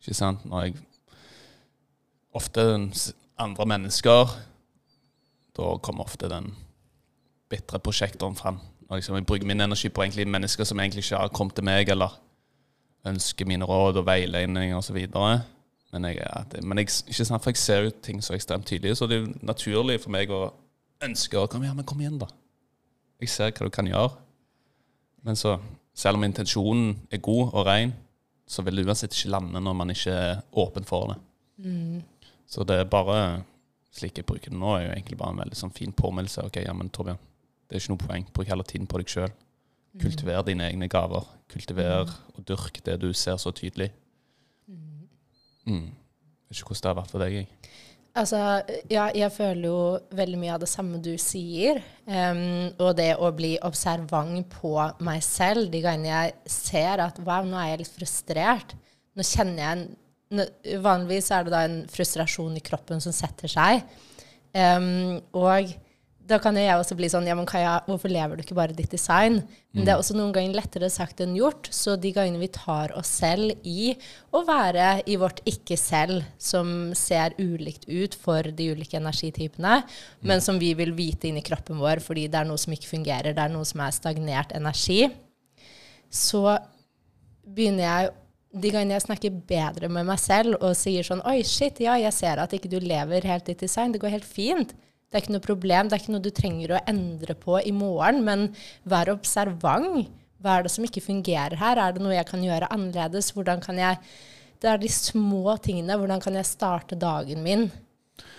Ikke 0.00 0.14
sant? 0.14 0.44
Når 0.48 0.68
jeg 0.68 0.78
Ofte 2.38 2.60
andre 3.40 3.64
mennesker 3.66 4.28
Da 5.56 5.68
kommer 5.82 6.04
ofte 6.04 6.28
den 6.30 6.52
bitre 7.50 7.80
prosjektoren 7.80 8.36
fram. 8.36 8.60
Når 8.88 9.00
jeg 9.00 9.26
bruker 9.26 9.46
min 9.46 9.60
energi 9.60 9.88
på 9.88 10.02
egentlig 10.02 10.28
mennesker 10.28 10.64
som 10.64 10.80
egentlig 10.80 11.04
ikke 11.04 11.16
har 11.16 11.28
kommet 11.28 11.54
til 11.54 11.64
meg, 11.64 11.88
eller 11.88 12.12
ønsker 13.08 13.46
mine 13.48 13.64
råd 13.64 13.96
og 13.96 14.06
veiledning 14.06 14.74
osv. 14.76 14.96
Men, 15.92 16.04
jeg, 16.04 16.20
men 16.62 16.78
jeg, 16.78 16.90
ikke 17.08 17.24
sant, 17.24 17.42
for 17.42 17.50
jeg 17.50 17.56
ser 17.56 17.82
jo 17.86 17.90
ting 18.04 18.20
så 18.24 18.36
ekstremt 18.36 18.66
tydelig, 18.66 18.96
så 18.96 19.06
det 19.08 19.16
er 19.16 19.24
jo 19.24 19.32
naturlig 19.48 20.00
for 20.02 20.12
meg 20.12 20.30
å 20.30 20.42
ønske 21.04 21.40
å 21.40 21.46
komme, 21.48 21.72
igjen, 22.02 22.18
da. 22.20 22.28
Jeg 23.20 23.32
ser 23.32 23.52
hva 23.52 23.68
du 23.68 23.72
kan 23.72 23.88
gjøre. 23.88 24.27
Men 25.26 25.36
så, 25.36 25.56
selv 25.94 26.18
om 26.18 26.26
intensjonen 26.26 26.94
er 27.10 27.22
god 27.24 27.52
og 27.52 27.66
ren, 27.66 27.94
så 28.48 28.62
vil 28.64 28.80
det 28.80 28.86
uansett 28.86 29.12
ikke 29.12 29.34
lande 29.34 29.60
når 29.60 29.76
man 29.76 29.92
ikke 29.92 30.14
er 30.14 30.42
åpen 30.56 30.86
for 30.88 31.12
det. 31.12 31.18
Mm. 31.64 32.02
Så 32.48 32.64
det 32.64 32.78
er 32.80 32.88
bare 32.88 33.18
slik 33.98 34.20
jeg 34.20 34.28
bruker 34.28 34.52
det 34.52 34.58
nå, 34.58 34.74
er 34.76 34.86
jo 34.86 34.94
egentlig 34.94 35.18
bare 35.20 35.34
en 35.34 35.42
veldig 35.42 35.58
sånn 35.58 35.74
fin 35.74 35.92
påminnelse. 35.96 36.46
Ok, 36.48 36.60
ja, 36.62 36.74
men 36.76 36.90
Torbjørn, 36.94 37.20
det 37.68 37.76
er 37.76 37.82
ikke 37.82 37.94
noe 37.94 38.04
poeng. 38.04 38.26
Bruk 38.34 38.50
heller 38.52 38.68
tiden 38.68 38.88
på 38.90 39.00
deg 39.00 39.12
sjøl. 39.12 39.32
Mm. 39.32 40.02
Kultiver 40.04 40.44
dine 40.46 40.68
egne 40.68 40.88
gaver. 40.92 41.26
Kultiver 41.50 42.04
mm. 42.06 42.16
og 42.34 42.46
dyrk 42.48 42.80
det 42.86 42.98
du 43.02 43.08
ser 43.16 43.40
så 43.42 43.52
tydelig. 43.56 43.90
Mm. 44.68 45.08
mm. 45.66 45.86
Vet 46.48 46.60
ikke 46.60 46.70
hvordan 46.70 46.84
det 46.84 46.92
har 46.92 46.98
vært 47.00 47.12
for 47.12 47.24
deg. 47.24 47.38
Jeg. 47.40 47.72
Altså, 48.18 48.38
ja, 48.90 49.08
jeg 49.14 49.30
føler 49.30 49.68
jo 49.68 49.80
veldig 50.18 50.38
mye 50.40 50.54
av 50.56 50.62
det 50.62 50.70
samme 50.70 50.98
du 51.02 51.12
sier. 51.22 51.78
Um, 52.08 52.72
og 52.80 52.96
det 52.98 53.12
å 53.20 53.30
bli 53.36 53.52
observant 53.64 54.48
på 54.58 54.74
meg 55.06 55.22
selv 55.22 55.70
de 55.72 55.82
gangene 55.84 56.10
jeg 56.10 56.34
ser 56.50 57.04
at 57.04 57.20
wow, 57.22 57.46
nå 57.46 57.58
er 57.60 57.72
jeg 57.72 57.82
litt 57.84 57.94
frustrert. 57.94 58.74
Nå 59.14 59.26
kjenner 59.26 59.62
jeg 59.62 59.78
en, 59.78 59.88
Vanligvis 60.84 61.30
er 61.32 61.46
det 61.46 61.52
da 61.54 61.62
en 61.64 61.78
frustrasjon 61.88 62.58
i 62.58 62.64
kroppen 62.64 63.00
som 63.00 63.14
setter 63.16 63.48
seg. 63.48 63.86
Um, 64.52 65.22
og 65.32 65.70
da 66.28 66.36
kan 66.42 66.56
jo 66.58 66.62
jeg 66.62 66.76
også 66.76 66.96
bli 66.98 67.08
sånn 67.10 67.26
Ja, 67.28 67.36
men 67.38 67.46
Kaja, 67.48 67.78
hvorfor 67.86 68.12
lever 68.12 68.36
du 68.36 68.42
ikke 68.44 68.56
bare 68.58 68.76
ditt 68.76 68.92
design? 68.92 69.40
Men 69.72 69.84
det 69.86 69.92
er 69.92 69.96
mm. 69.96 70.02
også 70.02 70.16
noen 70.18 70.32
ganger 70.36 70.56
lettere 70.58 70.90
sagt 70.92 71.22
enn 71.24 71.36
gjort. 71.38 71.70
Så 71.72 71.96
de 72.00 72.12
gangene 72.12 72.40
vi 72.42 72.50
tar 72.52 72.92
oss 72.98 73.10
selv 73.20 73.54
i 73.68 73.94
å 74.34 74.42
være 74.48 74.90
i 75.08 75.16
vårt 75.20 75.40
ikke-selv, 75.48 76.26
som 76.40 76.92
ser 76.98 77.36
ulikt 77.40 77.88
ut 77.88 78.16
for 78.18 78.44
de 78.44 78.70
ulike 78.74 78.98
energitypene, 79.00 79.80
men 80.24 80.40
mm. 80.40 80.44
som 80.44 80.60
vi 80.60 80.74
vil 80.78 80.92
vite 80.96 81.30
inni 81.30 81.44
kroppen 81.44 81.80
vår 81.80 82.02
fordi 82.04 82.26
det 82.28 82.42
er 82.42 82.48
noe 82.48 82.60
som 82.60 82.74
ikke 82.76 82.90
fungerer, 82.90 83.36
det 83.36 83.44
er 83.44 83.52
noe 83.52 83.68
som 83.68 83.82
er 83.84 83.94
stagnert 83.96 84.52
energi, 84.56 85.06
så 86.12 86.58
begynner 87.48 87.84
jeg 87.84 88.12
de 88.58 88.72
gangene 88.72 88.96
jeg 88.96 89.04
snakker 89.04 89.40
bedre 89.48 89.90
med 89.92 90.08
meg 90.08 90.20
selv 90.20 90.56
og 90.64 90.76
sier 90.76 91.04
sånn 91.04 91.20
Oi, 91.28 91.40
shit, 91.46 91.80
ja, 91.84 91.98
jeg 92.00 92.14
ser 92.16 92.40
at 92.40 92.52
ikke 92.56 92.70
du 92.72 92.78
lever 92.80 93.26
helt 93.28 93.44
ditt 93.48 93.60
design. 93.60 93.92
Det 93.92 94.00
går 94.02 94.16
helt 94.16 94.28
fint. 94.28 94.72
Det 95.08 95.16
er 95.16 95.24
ikke 95.24 95.34
noe 95.38 95.44
problem. 95.44 95.88
Det 95.88 95.96
er 95.96 96.02
ikke 96.02 96.14
noe 96.14 96.24
du 96.24 96.32
trenger 96.36 96.74
å 96.76 96.84
endre 96.90 97.34
på 97.40 97.56
i 97.64 97.72
morgen, 97.72 98.20
men 98.26 98.48
vær 98.88 99.08
observant. 99.14 100.08
Hva 100.38 100.58
er 100.58 100.66
det 100.66 100.72
som 100.74 100.84
ikke 100.84 101.02
fungerer 101.02 101.56
her? 101.58 101.80
Er 101.80 101.94
det 101.96 102.02
noe 102.04 102.14
jeg 102.14 102.28
kan 102.28 102.42
gjøre 102.44 102.68
annerledes? 102.74 103.32
Hvordan 103.34 103.64
kan 103.64 103.80
jeg 103.80 103.98
Det 104.58 104.66
er 104.66 104.78
de 104.82 104.88
små 104.90 105.54
tingene. 105.62 105.94
Hvordan 105.94 106.20
kan 106.20 106.34
jeg 106.34 106.46
starte 106.46 106.96
dagen 106.98 107.44
min 107.44 107.68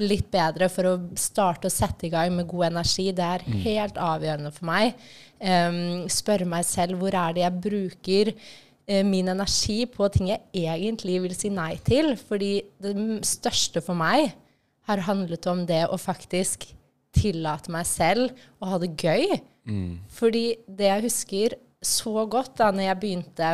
litt 0.04 0.28
bedre 0.32 0.68
for 0.68 0.84
å 0.90 0.96
starte 1.16 1.70
å 1.70 1.72
sette 1.72 2.08
i 2.08 2.12
gang 2.12 2.34
med 2.36 2.48
god 2.48 2.68
energi? 2.74 3.06
Det 3.16 3.24
er 3.24 3.46
mm. 3.48 3.60
helt 3.64 3.96
avgjørende 3.96 4.52
for 4.52 4.68
meg. 4.68 5.00
Um, 5.40 6.10
spørre 6.12 6.44
meg 6.44 6.68
selv 6.68 7.00
hvor 7.00 7.16
er 7.16 7.38
det 7.38 7.46
jeg 7.46 7.62
bruker 7.64 8.34
uh, 8.36 9.04
min 9.08 9.32
energi 9.32 9.86
på 9.88 10.12
ting 10.12 10.34
jeg 10.34 10.44
egentlig 10.52 11.22
vil 11.24 11.38
si 11.40 11.50
nei 11.56 11.78
til. 11.88 12.14
Fordi 12.20 12.52
det 12.84 12.94
største 13.28 13.82
for 13.82 13.96
meg 13.96 14.36
har 14.90 15.06
handlet 15.06 15.46
om 15.50 15.64
det 15.70 15.86
å 15.88 15.98
faktisk 16.02 16.68
tillate 17.16 17.72
meg 17.74 17.88
selv 17.90 18.34
å 18.62 18.72
ha 18.72 18.80
det 18.82 18.94
gøy. 18.98 19.40
Mm. 19.70 20.00
Fordi 20.14 20.46
det 20.66 20.90
jeg 20.90 21.06
husker 21.08 21.58
så 21.80 22.26
godt 22.30 22.58
da 22.60 22.72
når 22.74 22.90
jeg 22.90 23.02
begynte 23.04 23.52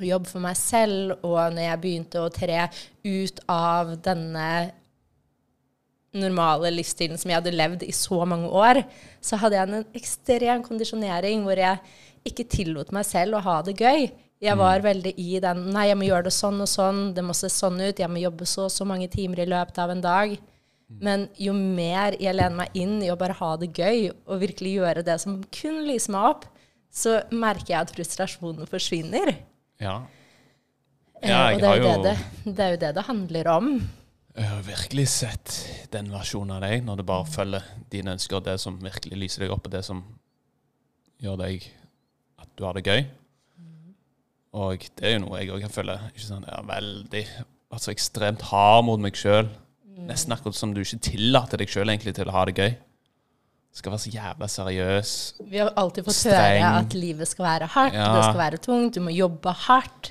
å 0.00 0.04
jobbe 0.06 0.30
for 0.30 0.42
meg 0.42 0.58
selv, 0.58 1.16
og 1.26 1.54
når 1.54 1.66
jeg 1.66 1.80
begynte 1.82 2.22
å 2.22 2.32
tre 2.32 2.66
ut 3.04 3.42
av 3.50 3.94
denne 4.04 4.50
normale 6.16 6.72
livsstilen 6.74 7.20
som 7.20 7.30
jeg 7.30 7.38
hadde 7.38 7.54
levd 7.54 7.84
i 7.86 7.92
så 7.94 8.24
mange 8.26 8.48
år, 8.50 8.82
så 9.22 9.38
hadde 9.38 9.58
jeg 9.58 9.68
en 9.68 9.98
ekstrem 9.98 10.64
kondisjonering 10.66 11.44
hvor 11.46 11.60
jeg 11.60 11.78
ikke 12.26 12.48
tillot 12.50 12.90
meg 12.94 13.06
selv 13.06 13.38
å 13.38 13.44
ha 13.44 13.60
det 13.66 13.76
gøy. 13.78 14.08
Jeg 14.40 14.56
var 14.56 14.80
mm. 14.80 14.84
veldig 14.86 15.12
i 15.20 15.40
den 15.42 15.66
Nei, 15.74 15.88
jeg 15.90 15.98
må 16.00 16.06
gjøre 16.08 16.28
det 16.30 16.32
sånn 16.32 16.62
og 16.64 16.70
sånn. 16.70 17.02
Det 17.16 17.24
må 17.24 17.36
se 17.36 17.50
sånn 17.52 17.76
ut. 17.82 18.00
Jeg 18.00 18.08
må 18.08 18.22
jobbe 18.22 18.48
så 18.48 18.66
og 18.68 18.72
så 18.72 18.86
mange 18.88 19.10
timer 19.12 19.42
i 19.44 19.50
løpet 19.50 19.80
av 19.82 19.92
en 19.92 20.00
dag. 20.04 20.32
Mm. 20.90 21.02
Men 21.06 21.26
jo 21.38 21.52
mer 21.56 22.16
jeg 22.18 22.38
lener 22.38 22.56
meg 22.62 22.78
inn 22.78 22.96
i 23.04 23.10
å 23.12 23.18
bare 23.20 23.36
ha 23.36 23.50
det 23.60 23.70
gøy 23.76 24.08
og 24.10 24.40
virkelig 24.40 24.72
gjøre 24.78 25.04
det 25.06 25.18
som 25.22 25.36
kun 25.54 25.84
lyser 25.86 26.16
meg 26.16 26.30
opp, 26.32 26.48
så 26.90 27.20
merker 27.30 27.74
jeg 27.74 27.84
at 27.84 27.94
frustrasjonen 27.94 28.70
forsvinner. 28.70 29.34
Ja. 29.82 30.00
Eh, 31.20 31.30
ja 31.30 31.44
og 31.52 31.60
det 31.62 31.70
er, 31.70 31.84
jo 31.84 31.94
det, 32.08 32.16
det 32.48 32.64
er 32.64 32.74
jo 32.74 32.82
det 32.86 32.94
det 32.96 33.06
handler 33.06 33.52
om. 33.58 33.70
Jeg 34.40 34.46
har 34.46 34.64
virkelig 34.64 35.08
sett 35.12 35.54
den 35.92 36.08
versjonen 36.14 36.56
av 36.56 36.64
deg, 36.64 36.80
når 36.86 37.00
du 37.00 37.06
bare 37.06 37.28
følger 37.28 37.70
dine 37.92 38.16
ønsker, 38.16 38.40
det 38.46 38.56
som 38.62 38.80
virkelig 38.80 39.18
lyser 39.26 39.44
deg 39.44 39.52
opp, 39.52 39.68
og 39.68 39.74
det 39.74 39.84
som 39.84 40.00
gjør 41.20 41.42
deg 41.44 41.66
at 42.40 42.48
du 42.56 42.64
har 42.64 42.78
det 42.78 42.86
gøy. 42.88 43.02
Og 44.56 44.84
det 44.98 45.06
er 45.06 45.16
jo 45.16 45.24
noe 45.24 45.40
jeg 45.40 45.52
òg 45.54 45.64
kan 45.64 45.72
føle 45.72 45.96
ikke 46.10 46.26
sånn, 46.26 46.46
jeg 46.48 46.56
er 46.56 46.68
veldig 46.68 47.24
altså 47.70 47.92
ekstremt 47.92 48.44
hard 48.50 48.86
mot 48.88 49.02
meg 49.02 49.18
sjøl. 49.18 49.46
Mm. 49.86 50.06
Nesten 50.08 50.34
akkurat 50.34 50.58
som 50.58 50.72
du 50.74 50.82
ikke 50.82 51.02
tillater 51.10 51.60
deg 51.60 51.70
sjøl 51.70 51.92
til 52.02 52.30
å 52.30 52.34
ha 52.34 52.46
det 52.48 52.56
gøy. 52.58 52.72
Skal 53.70 53.94
være 53.94 54.02
så 54.02 54.10
jævla 54.10 54.48
seriøs. 54.50 55.10
Vi 55.46 55.60
har 55.62 55.70
alltid 55.78 56.08
fått 56.08 56.18
streng. 56.18 56.64
høre 56.64 56.80
at 56.82 56.96
livet 56.98 57.30
skal 57.30 57.46
være 57.46 57.68
hardt, 57.70 57.94
ja. 57.94 58.08
det 58.16 58.24
skal 58.26 58.40
være 58.40 58.58
tungt, 58.64 58.96
du 58.98 59.04
må 59.06 59.14
jobbe 59.14 59.52
hardt. 59.68 60.10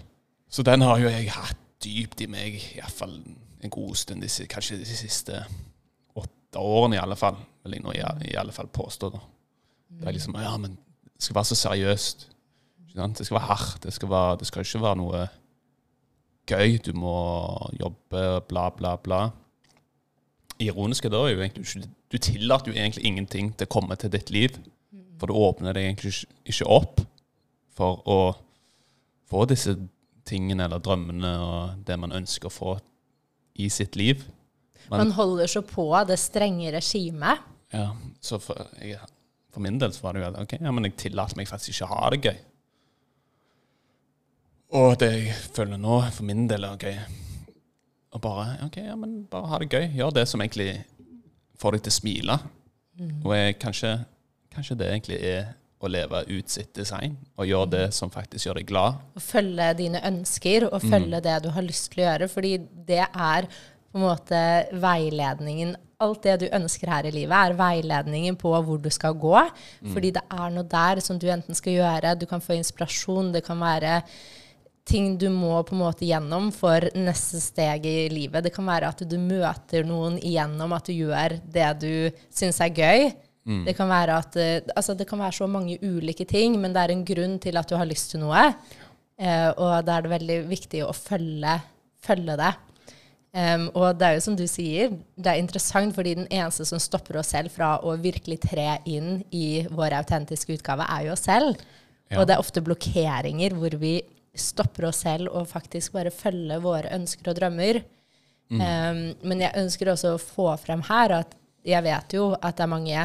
Så 0.49 0.63
den 0.63 0.85
har 0.87 1.01
jo 1.01 1.11
jeg 1.11 1.27
hatt 1.35 1.59
dypt 1.83 2.23
i 2.23 2.29
meg 2.31 2.55
iallfall 2.77 3.17
en 3.59 3.73
god 3.73 3.97
stund, 3.99 4.23
disse, 4.23 4.47
kanskje 4.47 4.79
de 4.79 4.87
siste 4.87 5.43
åtte 6.15 6.63
årene 6.63 6.95
i 6.95 7.01
alle 7.03 7.19
fall. 7.19 7.35
Vil 7.65 7.75
jeg 7.75 7.83
nå 7.83 7.91
i, 7.97 8.03
i 8.31 8.37
alle 8.39 8.55
fall 8.55 8.71
påstå. 8.71 9.11
da. 9.11 9.19
Det 9.99 10.07
er 10.07 10.15
liksom 10.15 10.39
Ja, 10.39 10.55
men 10.57 10.77
det 11.03 11.27
skal 11.27 11.35
være 11.35 11.51
så 11.51 11.59
seriøst. 11.67 12.29
Det 12.95 13.25
skal 13.25 13.37
være 13.37 13.49
hardt. 13.49 13.83
Det 13.83 13.93
skal, 13.93 14.09
være, 14.09 14.39
det 14.39 14.47
skal 14.47 14.65
ikke 14.65 14.81
være 14.81 14.99
noe 14.99 15.27
gøy. 16.49 16.79
Du 16.85 16.91
må 16.97 17.13
jobbe, 17.79 18.23
bla, 18.49 18.69
bla, 18.75 18.95
bla. 18.97 19.21
Ironisk 20.59 21.05
er 21.05 21.13
det 21.13 21.19
jo 21.19 21.39
egentlig 21.39 21.67
ikke 21.67 21.89
Du 22.11 22.17
tillater 22.17 22.71
jo 22.71 22.75
egentlig 22.75 23.05
ingenting 23.05 23.53
til 23.55 23.69
å 23.69 23.73
komme 23.77 23.95
til 23.95 24.11
ditt 24.11 24.31
liv. 24.33 24.57
For 25.19 25.29
du 25.29 25.37
åpner 25.37 25.75
deg 25.75 25.85
egentlig 25.85 26.25
ikke 26.47 26.67
opp 26.67 27.01
for 27.75 28.01
å 28.09 28.19
få 29.29 29.45
disse 29.45 29.75
tingene 30.27 30.65
eller 30.65 30.81
drømmene 30.83 31.31
og 31.43 31.85
det 31.85 31.97
man 31.99 32.15
ønsker 32.15 32.49
å 32.49 32.53
få 32.53 32.73
i 33.59 33.69
sitt 33.69 33.95
liv. 33.99 34.23
Man, 34.89 35.03
man 35.03 35.15
holder 35.17 35.47
så 35.51 35.61
på 35.65 35.85
det 36.07 36.17
strenge 36.19 36.71
regimet. 36.73 37.45
Ja, 37.75 37.91
så 38.25 38.39
for, 38.41 38.71
jeg, 38.81 38.97
for, 39.53 39.61
min 39.61 39.77
del 39.81 39.93
så 39.93 40.07
var 40.07 40.15
det 40.15 40.23
jo 40.23 40.29
at 40.31 40.39
ok, 40.41 40.55
ja, 40.57 40.71
men 40.73 40.87
jeg 40.87 40.97
tillater 41.03 41.37
meg 41.37 41.49
faktisk 41.49 41.75
ikke 41.75 41.89
å 41.89 41.93
ha 41.93 42.09
det 42.15 42.21
gøy. 42.25 42.39
Og 44.69 44.93
det 45.01 45.09
jeg 45.09 45.33
føler 45.55 45.79
nå, 45.81 46.01
for 46.13 46.27
min 46.27 46.45
del, 46.49 46.67
er 46.67 46.77
gøy 46.77 46.97
Og 48.13 48.21
bare 48.21 48.59
ok, 48.67 48.77
ja, 48.85 48.95
men 48.97 49.23
bare 49.29 49.49
ha 49.49 49.59
det 49.61 49.69
gøy. 49.69 49.87
Gjør 49.97 50.13
det 50.13 50.27
som 50.29 50.41
egentlig 50.41 50.83
får 51.59 51.75
deg 51.75 51.85
til 51.85 51.93
å 51.93 51.97
smile. 51.97 52.37
Mm. 52.99 53.15
Og 53.23 53.33
jeg, 53.35 53.57
kanskje, 53.61 53.95
kanskje, 54.53 54.77
det 54.79 54.89
egentlig 54.89 55.19
er 55.29 55.51
å 55.79 55.87
leve 55.87 56.23
ut 56.27 56.49
sitt 56.51 56.73
design 56.75 57.13
og 57.39 57.47
gjøre 57.47 57.69
det 57.71 57.83
som 57.95 58.11
faktisk 58.11 58.47
gjør 58.47 58.59
deg 58.59 58.69
glad. 58.71 58.97
Å 59.15 59.21
følge 59.23 59.67
dine 59.79 60.01
ønsker 60.09 60.65
og 60.69 60.81
følge 60.83 61.21
mm. 61.21 61.25
det 61.27 61.35
du 61.45 61.51
har 61.55 61.65
lyst 61.65 61.91
til 61.93 62.01
å 62.01 62.07
gjøre. 62.07 62.31
Fordi 62.33 62.55
det 62.89 63.05
er 63.05 63.47
på 63.89 63.97
en 63.97 64.05
måte 64.05 64.41
veiledningen 64.81 65.77
alt 65.99 66.23
det 66.23 66.35
du 66.43 66.45
ønsker 66.55 66.91
her 66.91 67.07
i 67.09 67.13
livet, 67.13 67.35
er 67.35 67.57
veiledningen 67.59 68.37
på 68.39 68.51
hvor 68.63 68.79
du 68.79 68.89
skal 68.93 69.15
gå. 69.19 69.35
Mm. 69.83 69.93
Fordi 69.95 70.11
det 70.15 70.23
er 70.31 70.53
noe 70.55 70.67
der 70.71 71.01
som 71.03 71.19
du 71.19 71.27
enten 71.31 71.57
skal 71.57 71.75
gjøre, 71.75 72.15
du 72.15 72.25
kan 72.29 72.43
få 72.43 72.55
inspirasjon, 72.55 73.33
det 73.35 73.43
kan 73.47 73.59
være 73.59 73.99
ting 74.89 75.13
du 75.21 75.27
må 75.31 75.53
på 75.67 75.75
en 75.75 75.83
måte 75.83 76.07
gjennom 76.07 76.49
for 76.55 76.89
neste 76.97 77.41
steg 77.43 77.85
i 77.85 78.09
livet. 78.11 78.43
Det 78.45 78.53
kan 78.55 78.67
være 78.67 78.89
at 78.89 79.03
du 79.05 79.17
møter 79.21 79.85
noen 79.87 80.17
igjennom 80.17 80.73
at 80.75 80.89
du 80.89 80.95
gjør 80.97 81.37
det 81.53 81.71
du 81.83 81.93
syns 82.33 82.61
er 82.65 82.73
gøy. 82.73 83.09
Mm. 83.49 83.63
Det, 83.65 83.73
kan 83.77 83.89
være 83.89 84.17
at, 84.21 84.37
eh, 84.37 84.71
altså 84.75 84.93
det 84.97 85.07
kan 85.09 85.21
være 85.21 85.39
så 85.39 85.47
mange 85.49 85.79
ulike 85.81 86.25
ting, 86.27 86.57
men 86.61 86.73
det 86.75 86.83
er 86.83 86.93
en 86.93 87.05
grunn 87.07 87.37
til 87.41 87.57
at 87.57 87.69
du 87.69 87.77
har 87.79 87.87
lyst 87.89 88.11
til 88.13 88.21
noe. 88.25 88.49
Eh, 89.19 89.49
og 89.55 89.85
da 89.87 89.97
er 89.97 90.05
det 90.05 90.15
veldig 90.15 90.39
viktig 90.49 90.83
å 90.85 90.95
følge, 90.95 91.59
følge 92.05 92.37
det. 92.39 92.53
Um, 93.29 93.67
og 93.77 93.99
det 93.99 94.07
er 94.07 94.15
jo 94.15 94.21
som 94.25 94.33
du 94.33 94.47
sier, 94.49 94.95
det 95.13 95.29
er 95.29 95.37
interessant 95.37 95.93
fordi 95.93 96.15
den 96.17 96.29
eneste 96.33 96.65
som 96.65 96.79
stopper 96.81 97.19
oss 97.21 97.29
selv 97.35 97.53
fra 97.53 97.75
å 97.85 97.93
virkelig 98.01 98.39
tre 98.47 98.79
inn 98.89 99.19
i 99.29 99.67
vår 99.69 99.99
autentiske 99.99 100.55
utgave, 100.57 100.87
er 100.89 101.05
jo 101.05 101.13
oss 101.13 101.27
selv. 101.27 101.59
Ja. 102.09 102.17
Og 102.17 102.25
det 102.25 102.33
er 102.33 102.41
ofte 102.41 102.63
blokkeringer 102.65 103.53
hvor 103.53 103.75
vi 103.77 103.99
stopper 104.35 104.89
oss 104.89 105.03
selv 105.05 105.31
og 105.33 105.49
faktisk 105.49 105.95
bare 105.97 106.13
følger 106.13 106.61
våre 106.63 106.93
ønsker 106.95 107.31
og 107.31 107.39
drømmer. 107.39 107.81
Mm. 108.49 108.61
Um, 108.61 109.03
men 109.29 109.43
jeg 109.45 109.61
ønsker 109.61 109.91
også 109.91 110.15
å 110.15 110.21
få 110.21 110.49
frem 110.61 110.81
her 110.87 111.19
at 111.19 111.35
jeg 111.67 111.85
vet 111.85 112.15
jo 112.15 112.31
at 112.33 112.57
det 112.57 112.65
er 112.65 112.71
mange 112.71 113.03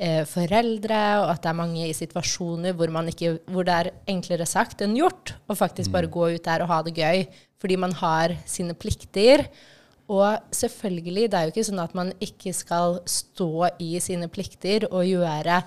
eh, 0.00 0.22
foreldre, 0.28 1.00
og 1.20 1.32
at 1.34 1.42
det 1.44 1.50
er 1.50 1.58
mange 1.58 1.88
i 1.88 1.96
situasjoner 1.96 2.76
hvor, 2.78 2.92
ikke, 3.10 3.34
hvor, 3.50 3.66
det 3.66 3.76
er 3.76 3.90
enklere 4.10 4.46
sagt 4.48 4.84
enn 4.84 4.96
gjort 4.98 5.34
å 5.50 5.58
faktisk 5.58 5.90
mm. 5.90 5.96
bare 5.98 6.12
gå 6.14 6.30
ut 6.36 6.46
der 6.46 6.64
og 6.64 6.72
ha 6.72 6.80
det 6.86 6.96
gøy 6.96 7.26
fordi 7.60 7.76
man 7.76 7.92
har 7.98 8.38
sine 8.48 8.72
plikter. 8.78 9.44
Og 10.10 10.54
selvfølgelig, 10.56 11.28
det 11.30 11.38
er 11.38 11.46
jo 11.46 11.52
ikke 11.52 11.66
sånn 11.68 11.82
at 11.82 11.92
man 11.94 12.14
ikke 12.24 12.54
skal 12.56 12.98
stå 13.06 13.68
i 13.84 13.92
sine 14.02 14.30
plikter 14.32 14.88
og 14.88 15.04
gjøre 15.06 15.60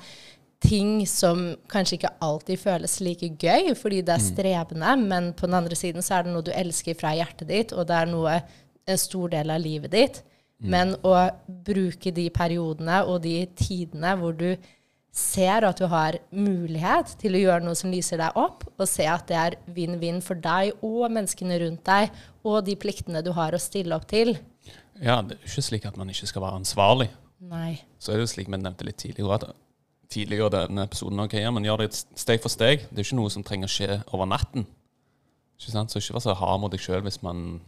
ting 0.63 1.07
som 1.09 1.45
kanskje 1.71 1.99
ikke 1.99 2.13
alltid 2.23 2.61
føles 2.61 2.99
like 3.03 3.29
gøy, 3.39 3.73
fordi 3.77 4.01
det 4.05 4.15
er 4.15 4.23
strebende, 4.23 4.83
strevende, 4.83 5.07
men 5.09 5.31
på 5.37 5.47
den 5.47 5.57
andre 5.59 5.77
siden 5.77 6.05
så 6.05 6.17
er 6.17 6.27
det 6.27 6.33
noe 6.33 6.45
du 6.45 6.53
elsker 6.55 6.97
fra 6.99 7.13
hjertet 7.17 7.49
ditt, 7.49 7.73
og 7.73 7.87
det 7.89 7.97
er 7.99 8.11
noe, 8.11 8.37
en 8.83 8.99
stor 8.99 9.29
del 9.31 9.47
av 9.53 9.61
livet 9.63 9.93
ditt. 9.93 10.17
Mm. 10.59 10.69
Men 10.73 10.89
å 11.07 11.15
bruke 11.47 12.11
de 12.11 12.25
periodene 12.35 12.97
og 13.07 13.21
de 13.23 13.45
tidene 13.55 14.11
hvor 14.19 14.35
du 14.35 14.49
ser 15.13 15.63
at 15.63 15.79
du 15.79 15.85
har 15.87 16.17
mulighet 16.33 17.13
til 17.21 17.37
å 17.37 17.41
gjøre 17.43 17.63
noe 17.63 17.77
som 17.79 17.93
lyser 17.93 18.19
deg 18.19 18.35
opp, 18.39 18.65
og 18.75 18.89
se 18.89 19.05
at 19.07 19.27
det 19.29 19.39
er 19.39 19.57
vinn-vinn 19.71 20.19
for 20.25 20.35
deg 20.41 20.73
og 20.83 21.05
menneskene 21.13 21.61
rundt 21.63 21.85
deg, 21.87 22.11
og 22.43 22.63
de 22.67 22.75
pliktene 22.75 23.23
du 23.23 23.31
har 23.37 23.55
å 23.55 23.61
stille 23.61 23.95
opp 23.95 24.09
til. 24.09 24.35
Ja, 24.99 25.21
det 25.21 25.37
er 25.37 25.45
jo 25.45 25.51
ikke 25.53 25.67
slik 25.69 25.87
at 25.87 25.99
man 25.99 26.11
ikke 26.11 26.27
skal 26.27 26.43
være 26.43 26.63
ansvarlig. 26.63 27.11
Nei. 27.43 27.77
Så 28.01 28.11
er 28.11 28.19
det 28.19 28.27
jo 28.27 28.33
slik 28.33 28.49
vi 28.49 28.57
nevnte 28.57 28.87
litt 28.87 28.99
tidligere, 28.99 29.39
at 29.39 29.62
tidligere 30.11 30.51
denne 30.53 30.85
episoden 30.87 31.21
ok, 31.23 31.37
ja, 31.41 31.51
men 31.53 31.65
gjør 31.65 31.83
det 31.83 31.93
steg 31.95 32.41
for 32.43 32.53
steg. 32.53 32.87
Det 32.89 33.01
er 33.01 33.07
ikke 33.07 33.19
noe 33.19 33.33
som 33.33 33.45
trenger 33.45 33.69
å 33.69 33.73
skje 33.73 33.99
over 34.11 34.29
natten. 34.29 34.65
Ikke 35.59 35.73
sant? 35.73 35.93
Så 35.93 36.01
ikke 36.01 36.17
vær 36.17 36.25
så 36.25 36.35
hard 36.37 36.63
mot 36.63 36.73
deg 36.73 36.83
sjøl 36.83 37.03
hvis 37.05 37.21
man 37.25 37.61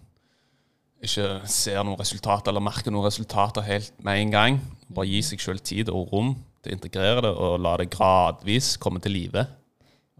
ikke 1.06 1.28
ser 1.52 1.84
noen 1.86 2.00
resultater 2.00 2.52
eller 2.52 2.64
merker 2.64 2.94
noen 2.94 3.08
resultater 3.08 3.66
helt 3.68 3.94
med 4.06 4.22
en 4.22 4.34
gang. 4.34 4.60
Bare 4.90 5.10
gi 5.10 5.22
seg 5.26 5.44
sjøl 5.44 5.62
tid 5.64 5.92
og 5.94 6.12
rom 6.14 6.34
til 6.64 6.74
å 6.74 6.78
integrere 6.80 7.24
det, 7.28 7.32
og 7.36 7.60
la 7.62 7.76
det 7.82 7.92
gradvis 7.94 8.76
komme 8.82 9.02
til 9.04 9.16
live. 9.16 9.46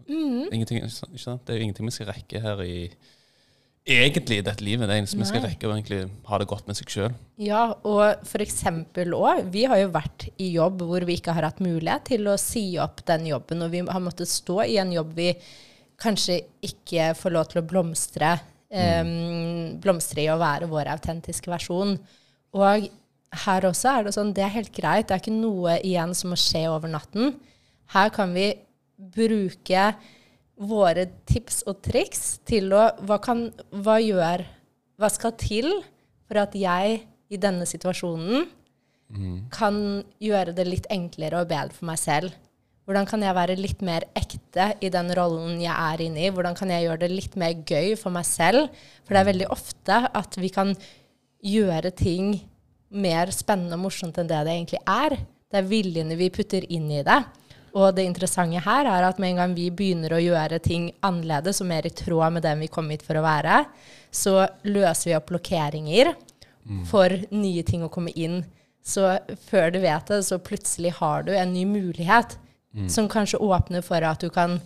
Mm. 0.06 0.46
det 0.46 1.50
er 1.50 1.56
jo 1.58 1.64
ingenting 1.64 1.88
vi 1.88 1.94
skal 1.96 2.12
rekke 2.12 2.40
her 2.44 2.60
i 2.62 2.76
egentlig 3.86 4.40
i 4.40 4.44
dette 4.46 4.64
livet. 4.66 4.88
Det 4.90 4.96
eneste 4.98 5.20
vi 5.20 5.28
skal 5.28 5.44
rekke, 5.46 5.68
å 5.68 5.76
egentlig 5.76 6.00
ha 6.26 6.40
det 6.42 6.48
godt 6.50 6.66
med 6.66 6.78
seg 6.78 6.90
sjøl. 6.90 7.14
Ja, 7.38 7.68
og 7.86 8.26
eksempel 8.42 9.14
òg, 9.14 9.46
vi 9.54 9.62
har 9.70 9.78
jo 9.80 9.92
vært 9.94 10.26
i 10.42 10.50
jobb 10.56 10.82
hvor 10.88 11.06
vi 11.06 11.20
ikke 11.20 11.36
har 11.36 11.46
hatt 11.46 11.62
mulighet 11.62 12.08
til 12.10 12.26
å 12.28 12.36
si 12.40 12.66
opp 12.82 13.04
den 13.06 13.28
jobben, 13.30 13.62
og 13.62 13.72
vi 13.72 13.84
har 13.86 14.02
måttet 14.02 14.32
stå 14.32 14.64
i 14.66 14.80
en 14.82 14.92
jobb 14.94 15.14
vi 15.16 15.30
kanskje 16.02 16.42
ikke 16.66 17.14
får 17.16 17.32
lov 17.32 17.48
til 17.48 17.62
å 17.62 17.68
blomstre 17.70 18.34
um, 18.70 19.76
blomstre 19.82 20.24
i 20.24 20.30
å 20.32 20.38
være 20.40 20.68
vår 20.70 20.90
autentiske 20.96 21.50
versjon. 21.50 21.96
Og 22.56 22.88
her 23.46 23.68
også 23.68 23.92
er 23.92 24.06
det 24.06 24.14
sånn, 24.16 24.34
det 24.36 24.44
er 24.46 24.54
helt 24.54 24.74
greit. 24.74 25.08
Det 25.08 25.16
er 25.16 25.22
ikke 25.22 25.34
noe 25.34 25.78
igjen 25.84 26.14
som 26.16 26.32
må 26.32 26.40
skje 26.40 26.66
over 26.72 26.90
natten. 26.90 27.36
Her 27.94 28.12
kan 28.14 28.32
vi 28.36 28.50
bruke 28.96 29.90
våre 30.56 31.06
tips 31.28 31.62
og 31.68 31.82
triks 31.84 32.38
til 32.48 32.72
å 32.72 32.88
Hva, 33.04 33.20
kan, 33.22 33.48
hva 33.70 33.98
gjør 34.00 34.44
Hva 34.96 35.10
skal 35.12 35.36
til 35.40 35.70
for 36.26 36.40
at 36.42 36.56
jeg 36.58 37.02
i 37.30 37.38
denne 37.38 37.66
situasjonen 37.68 38.46
mm. 39.12 39.36
kan 39.54 39.76
gjøre 40.22 40.54
det 40.56 40.64
litt 40.66 40.88
enklere 40.90 41.42
og 41.42 41.50
bedre 41.50 41.74
for 41.76 41.86
meg 41.90 42.00
selv? 42.02 42.34
Hvordan 42.86 43.06
kan 43.10 43.22
jeg 43.22 43.34
være 43.34 43.56
litt 43.58 43.80
mer 43.86 44.06
ekte 44.14 44.68
i 44.82 44.90
den 44.94 45.10
rollen 45.18 45.60
jeg 45.62 45.74
er 45.74 46.02
inne 46.04 46.22
i? 46.22 46.32
Hvordan 46.34 46.54
kan 46.58 46.70
jeg 46.70 46.86
gjøre 46.86 47.02
det 47.02 47.10
litt 47.10 47.34
mer 47.38 47.54
gøy 47.66 47.96
for 47.98 48.14
meg 48.14 48.26
selv? 48.26 48.70
For 49.02 49.14
det 49.14 49.22
er 49.22 49.30
veldig 49.30 49.48
ofte 49.54 49.96
at 50.06 50.38
vi 50.38 50.50
kan 50.54 50.70
gjøre 51.46 51.90
ting 51.98 52.36
mer 52.94 53.32
spennende 53.34 53.74
og 53.74 53.88
morsomt 53.88 54.18
enn 54.22 54.30
det 54.30 54.38
det 54.46 54.54
egentlig 54.54 54.82
er. 54.82 55.18
Det 55.50 55.60
er 55.60 55.70
viljene 55.70 56.18
vi 56.18 56.30
putter 56.34 56.66
inn 56.70 56.86
i 56.94 57.02
det. 57.06 57.20
Og 57.76 57.92
det 57.96 58.06
interessante 58.08 58.62
her 58.64 58.88
er 58.88 59.04
at 59.04 59.18
med 59.20 59.34
en 59.34 59.40
gang 59.42 59.54
vi 59.56 59.68
begynner 59.74 60.14
å 60.16 60.22
gjøre 60.22 60.62
ting 60.64 60.88
annerledes 61.04 61.60
og 61.60 61.68
mer 61.68 61.88
i 61.88 61.92
tråd 61.92 62.36
med 62.36 62.46
den 62.46 62.62
vi 62.64 62.70
kom 62.72 62.88
hit 62.92 63.04
for 63.04 63.18
å 63.20 63.24
være, 63.26 63.64
så 64.10 64.46
løser 64.64 65.10
vi 65.10 65.16
opp 65.18 65.28
blokkeringer 65.28 66.14
mm. 66.14 66.86
for 66.88 67.12
nye 67.36 67.64
ting 67.68 67.84
å 67.84 67.92
komme 67.92 68.14
inn. 68.16 68.40
Så 68.86 69.18
før 69.48 69.74
du 69.74 69.80
vet 69.82 70.08
det, 70.08 70.22
så 70.24 70.38
plutselig 70.40 70.94
har 71.02 71.26
du 71.26 71.34
en 71.36 71.52
ny 71.52 71.66
mulighet 71.68 72.38
mm. 72.72 72.88
som 72.92 73.10
kanskje 73.12 73.42
åpner 73.44 73.84
for 73.84 74.08
at 74.08 74.24
du 74.24 74.30
kan 74.32 74.60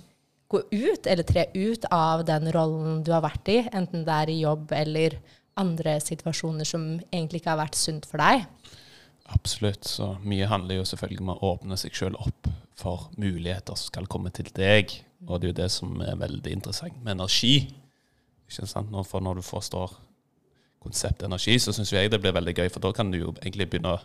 gå 0.50 0.62
ut, 0.70 1.06
eller 1.06 1.26
tre 1.26 1.46
ut 1.54 1.84
av 1.94 2.24
den 2.28 2.50
rollen 2.54 3.02
du 3.06 3.12
har 3.14 3.24
vært 3.24 3.50
i, 3.50 3.60
enten 3.72 4.04
det 4.06 4.16
er 4.22 4.30
i 4.30 4.40
jobb 4.42 4.72
eller 4.74 5.18
andre 5.60 5.96
situasjoner 6.02 6.66
som 6.66 6.92
egentlig 7.10 7.42
ikke 7.42 7.54
har 7.54 7.62
vært 7.62 7.78
sunt 7.78 8.06
for 8.06 8.22
deg. 8.22 8.46
Absolutt. 9.30 9.86
Så 9.86 10.14
mye 10.26 10.48
handler 10.50 10.80
jo 10.80 10.88
selvfølgelig 10.90 11.22
om 11.22 11.32
å 11.34 11.40
åpne 11.52 11.78
seg 11.78 11.94
sjøl 11.94 12.18
opp 12.18 12.50
for 12.80 13.10
muligheter 13.20 13.76
som 13.76 13.90
skal 13.90 14.08
komme 14.10 14.32
til 14.34 14.48
deg. 14.56 14.92
Og 15.28 15.40
det 15.40 15.50
er 15.50 15.52
jo 15.52 15.58
det 15.62 15.70
som 15.74 16.00
er 16.04 16.18
veldig 16.20 16.52
interessant 16.56 16.96
med 17.04 17.18
energi. 17.18 17.68
Ikke 18.48 18.66
sant? 18.66 18.94
For 19.08 19.22
når 19.22 19.40
du 19.40 19.46
forstår 19.46 19.94
konseptet 20.80 21.28
energi, 21.28 21.58
så 21.60 21.74
syns 21.76 21.92
jeg 21.92 22.10
det 22.10 22.20
blir 22.22 22.34
veldig 22.34 22.56
gøy, 22.56 22.68
for 22.72 22.82
da 22.82 22.92
kan 22.96 23.12
du 23.12 23.20
jo 23.20 23.34
egentlig 23.42 23.68
begynne 23.70 23.98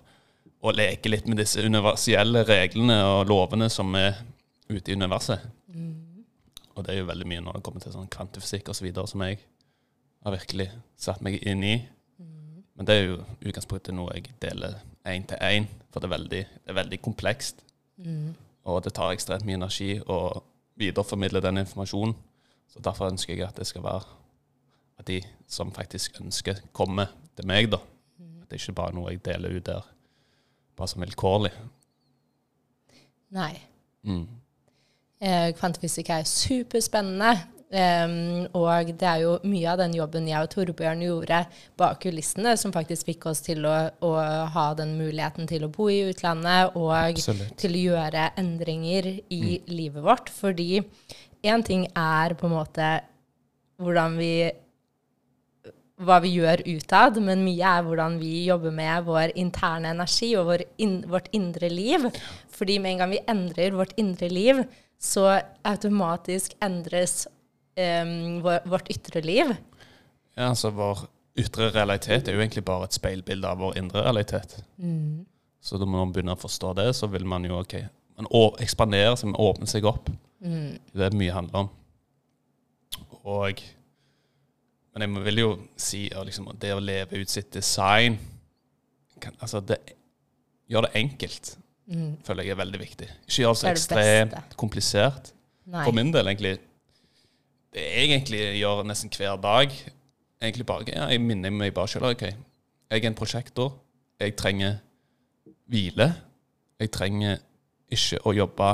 å 0.65 0.73
leke 0.75 1.09
litt 1.11 1.27
med 1.29 1.39
disse 1.39 1.63
universelle 1.63 2.43
reglene 2.47 2.97
og 3.07 3.29
lovene 3.31 3.69
som 3.71 3.95
er 3.95 4.19
ute 4.67 4.91
i 4.91 4.97
universet. 4.97 5.43
Mm. 5.71 6.23
Og 6.75 6.83
det 6.83 6.93
er 6.93 6.99
jo 6.99 7.09
veldig 7.09 7.27
mye 7.31 7.43
når 7.45 7.57
det 7.57 7.65
kommer 7.65 7.83
til 7.83 7.95
sånn 7.95 8.11
kvantefysikk 8.11 8.73
osv. 8.73 8.89
Så 8.91 9.05
som 9.13 9.23
jeg 9.23 9.39
har 10.25 10.35
virkelig 10.35 10.69
satt 10.99 11.23
meg 11.23 11.39
inn 11.47 11.63
i. 11.63 11.75
Men 12.75 12.88
det 12.88 12.95
er 12.95 13.05
jo 13.07 13.19
utgangspunktet 13.39 13.95
noe 13.95 14.17
jeg 14.17 14.33
deler 14.43 14.81
én 15.07 15.23
til 15.29 15.39
én, 15.39 15.67
for 15.93 16.03
det 16.03 16.09
er 16.09 16.15
veldig, 16.17 16.41
det 16.65 16.73
er 16.73 16.79
veldig 16.81 16.99
komplekst. 17.05 17.61
Mm. 18.03 18.33
Og 18.65 18.84
det 18.84 18.95
tar 18.97 19.13
ekstremt 19.13 19.45
mye 19.45 19.60
energi 19.60 19.99
å 20.01 20.19
videreformidle 20.80 21.41
den 21.43 21.62
informasjonen. 21.62 22.15
Så 22.67 22.82
derfor 22.84 23.12
ønsker 23.12 23.36
jeg 23.36 23.47
at 23.47 23.60
det 23.60 23.67
skal 23.69 23.86
være 23.86 24.06
at 24.99 25.08
de 25.08 25.19
som 25.47 25.73
faktisk 25.75 26.21
ønsker, 26.21 26.62
kommer 26.73 27.12
til 27.36 27.47
meg. 27.47 27.69
da. 27.71 27.78
Mm. 28.17 28.41
At 28.41 28.49
det 28.49 28.62
ikke 28.62 28.75
bare 28.80 28.93
er 28.93 28.97
noe 28.97 29.12
jeg 29.12 29.25
deler 29.25 29.58
ut 29.58 29.65
der 29.65 29.91
bare 30.75 30.91
som 30.91 31.04
vilkårlig. 31.04 31.51
Nei. 33.36 33.54
Mm. 34.04 34.28
Eh, 35.21 35.49
kvantefysikk 35.56 36.10
er 36.10 36.23
superspennende. 36.28 37.34
Um, 37.75 38.45
og 38.55 38.91
det 38.95 39.07
er 39.09 39.23
jo 39.25 39.33
mye 39.43 39.67
av 39.67 39.81
den 39.81 39.95
jobben 39.97 40.29
jeg 40.29 40.45
og 40.45 40.51
Torbjørn 40.53 41.01
gjorde 41.03 41.41
bak 41.75 41.97
kulissene, 42.05 42.53
som 42.55 42.71
faktisk 42.71 43.09
fikk 43.09 43.25
oss 43.27 43.41
til 43.43 43.65
å, 43.67 43.73
å, 43.99 44.11
ha 44.53 44.67
den 44.79 44.93
muligheten 44.95 45.49
til 45.49 45.65
å 45.67 45.71
bo 45.73 45.89
i 45.91 46.05
utlandet 46.07 46.77
og 46.79 46.93
Absolutt. 46.95 47.57
til 47.59 47.75
å 47.75 47.81
gjøre 47.89 48.29
endringer 48.39 49.09
i 49.17 49.41
mm. 49.57 49.73
livet 49.73 50.05
vårt. 50.05 50.31
Fordi 50.31 50.69
én 51.43 51.65
ting 51.67 51.89
er 51.91 52.38
på 52.39 52.47
en 52.47 52.55
måte 52.55 52.93
hvordan 53.83 54.15
vi 54.21 54.31
hva 56.05 56.17
vi 56.19 56.33
gjør 56.35 56.63
utad, 56.67 57.19
men 57.23 57.43
mye 57.43 57.75
er 57.75 57.83
hvordan 57.83 58.17
vi 58.19 58.33
jobber 58.49 58.73
med 58.75 59.05
vår 59.07 59.35
interne 59.39 59.93
energi 59.95 60.33
og 60.35 60.49
vår 60.49 60.65
in 60.83 60.97
vårt 61.11 61.29
indre 61.35 61.69
liv. 61.71 62.07
Fordi 62.55 62.79
med 62.79 62.95
en 62.95 63.03
gang 63.03 63.13
vi 63.15 63.23
endrer 63.31 63.75
vårt 63.75 63.95
indre 63.99 64.31
liv, 64.31 64.63
så 64.99 65.39
automatisk 65.67 66.55
endres 66.63 67.25
um, 67.77 68.41
vårt 68.43 68.89
ytre 68.93 69.21
liv. 69.25 69.53
Ja, 70.35 70.49
altså 70.49 70.71
vår 70.75 71.05
ytre 71.39 71.69
realitet 71.75 72.27
er 72.27 72.38
jo 72.38 72.43
egentlig 72.43 72.65
bare 72.67 72.88
et 72.88 72.95
speilbilde 72.95 73.49
av 73.49 73.61
vår 73.63 73.79
indre 73.79 74.03
realitet. 74.05 74.57
Mm. 74.77 75.25
Så 75.63 75.79
når 75.81 75.89
man 75.91 76.13
begynner 76.13 76.38
å 76.38 76.43
forstå 76.43 76.75
det, 76.79 76.89
så 76.95 77.09
vil 77.11 77.25
man 77.27 77.47
jo 77.47 77.57
ok, 77.59 77.79
man 78.19 78.29
ekspandere 78.63 79.15
seg, 79.19 79.33
man 79.33 79.71
seg 79.71 79.88
opp. 79.89 80.11
Mm. 80.43 80.77
Det 80.93 81.07
er 81.07 81.17
mye 81.17 81.35
handler 81.35 81.65
om. 81.65 81.73
Og 83.25 83.63
men 84.95 85.03
jeg 85.03 85.25
vil 85.25 85.41
jo 85.41 85.49
si 85.75 86.05
at 86.15 86.23
liksom, 86.23 86.47
det 86.61 86.71
å 86.71 86.79
leve 86.79 87.19
ut 87.19 87.31
sitt 87.31 87.49
design 87.51 88.15
kan, 89.19 89.35
altså 89.43 89.59
det, 89.59 89.81
Gjør 90.65 90.88
det 90.88 90.95
enkelt, 90.97 91.49
mm. 91.93 92.13
føler 92.25 92.47
jeg 92.47 92.55
er 92.55 92.57
veldig 92.57 92.79
viktig. 92.81 93.07
Ikke 93.27 93.43
gjør 93.43 93.51
det 93.51 93.59
så 93.59 93.67
ekstremt 93.69 94.55
komplisert. 94.57 95.27
Nei. 95.69 95.83
For 95.85 95.93
min 95.93 96.09
del, 96.09 96.25
egentlig 96.31 96.55
jeg 97.75 98.09
egentlig 98.09 98.41
gjør 98.59 98.83
nesten 98.88 99.11
hver 99.17 99.35
dag 99.41 99.71
egentlig 100.41 100.65
bare, 100.65 100.85
ja, 100.88 101.07
Jeg 101.07 101.21
minner 101.21 101.49
meg 101.49 101.73
bare 101.73 101.88
selv, 101.88 102.05
ok, 102.05 102.21
jeg 102.21 103.03
er 103.03 103.07
en 103.07 103.15
prosjektor. 103.15 103.73
Jeg 104.19 104.35
trenger 104.35 104.77
hvile. 105.67 106.13
Jeg 106.79 106.91
trenger 106.91 107.38
ikke 107.91 108.19
å 108.25 108.33
jobbe 108.35 108.69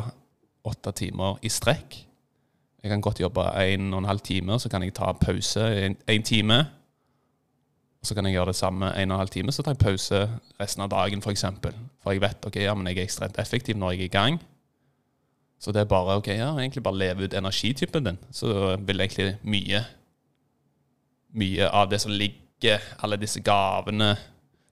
åtte 0.67 0.91
timer 0.91 1.39
i 1.41 1.49
strekk. 1.49 1.97
Jeg 2.83 2.89
kan 2.89 3.01
godt 3.01 3.21
jobbe 3.21 3.45
en 3.61 3.93
og 3.93 4.01
en 4.01 4.09
halv 4.09 4.19
time, 4.25 4.59
så 4.59 4.69
kan 4.69 4.83
jeg 4.83 4.93
ta 4.97 5.11
pause 5.13 5.65
en, 5.85 5.97
en 6.07 6.23
time. 6.23 6.59
Og 8.01 8.09
så 8.09 8.17
kan 8.17 8.25
jeg 8.25 8.33
gjøre 8.33 8.49
det 8.49 8.57
samme 8.57 8.89
en 8.89 9.11
og 9.11 9.15
en 9.15 9.21
halv 9.21 9.29
time, 9.29 9.51
så 9.51 9.63
tar 9.63 9.75
jeg 9.75 9.83
pause 9.83 10.21
resten 10.59 10.81
av 10.81 10.89
dagen, 10.89 11.21
f.eks. 11.21 11.23
For, 11.23 11.31
eksempel. 11.31 11.75
for 12.01 12.11
jeg 12.11 12.21
vet 12.21 12.45
ok, 12.45 12.57
ja, 12.63 12.73
men 12.73 12.89
jeg 12.89 12.97
er 12.97 13.09
ekstremt 13.09 13.37
effektiv 13.41 13.77
når 13.77 13.91
jeg 13.91 14.01
er 14.01 14.09
i 14.09 14.15
gang. 14.15 14.41
Så 15.61 15.71
det 15.71 15.83
er 15.83 15.89
bare 15.89 16.17
ok, 16.17 16.31
ja, 16.33 16.49
egentlig 16.57 16.83
bare 16.83 16.97
leve 16.97 17.27
ut 17.27 17.35
energitypen 17.37 18.07
din. 18.07 18.19
Så 18.33 18.75
vil 18.81 19.03
egentlig 19.03 19.35
mye 19.43 19.85
Mye 21.31 21.63
av 21.71 21.87
det 21.87 22.01
som 22.03 22.11
ligger, 22.11 22.81
alle 22.99 23.15
disse 23.15 23.39
gavene 23.39 24.17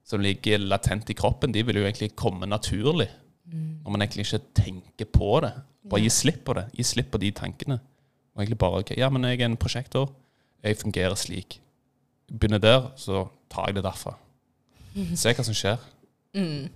som 0.03 0.19
ligger 0.19 0.59
latent 0.59 1.07
i 1.07 1.15
kroppen, 1.15 1.53
de 1.55 1.61
vil 1.63 1.77
jo 1.79 1.85
egentlig 1.85 2.09
komme 2.19 2.49
naturlig. 2.49 3.07
Mm. 3.47 3.77
Når 3.85 3.93
man 3.93 4.03
egentlig 4.03 4.25
ikke 4.25 4.41
tenker 4.59 5.07
på 5.07 5.29
det. 5.45 5.53
Bare 5.89 6.01
gi 6.03 6.09
slipp 6.11 6.41
på 6.45 6.57
det. 6.57 6.65
Gi 6.75 6.83
slipp 6.83 7.13
på 7.13 7.21
de 7.21 7.31
tankene. 7.31 7.79
Og 8.35 8.43
egentlig 8.43 8.59
bare 8.59 8.81
ok, 8.83 8.91
ja, 8.97 9.07
men 9.09 9.23
jeg 9.29 9.39
er 9.39 9.47
en 9.47 9.57
prosjektor. 9.61 10.11
Jeg 10.63 10.81
fungerer 10.81 11.15
slik. 11.15 11.61
Begynner 12.27 12.59
der, 12.59 12.89
så 12.99 13.29
tar 13.49 13.69
jeg 13.69 13.79
det 13.79 13.85
derfra. 13.87 14.17
Se 15.21 15.31
hva 15.31 15.45
som 15.47 15.55
skjer. 15.55 15.79
Mm. 16.35 16.67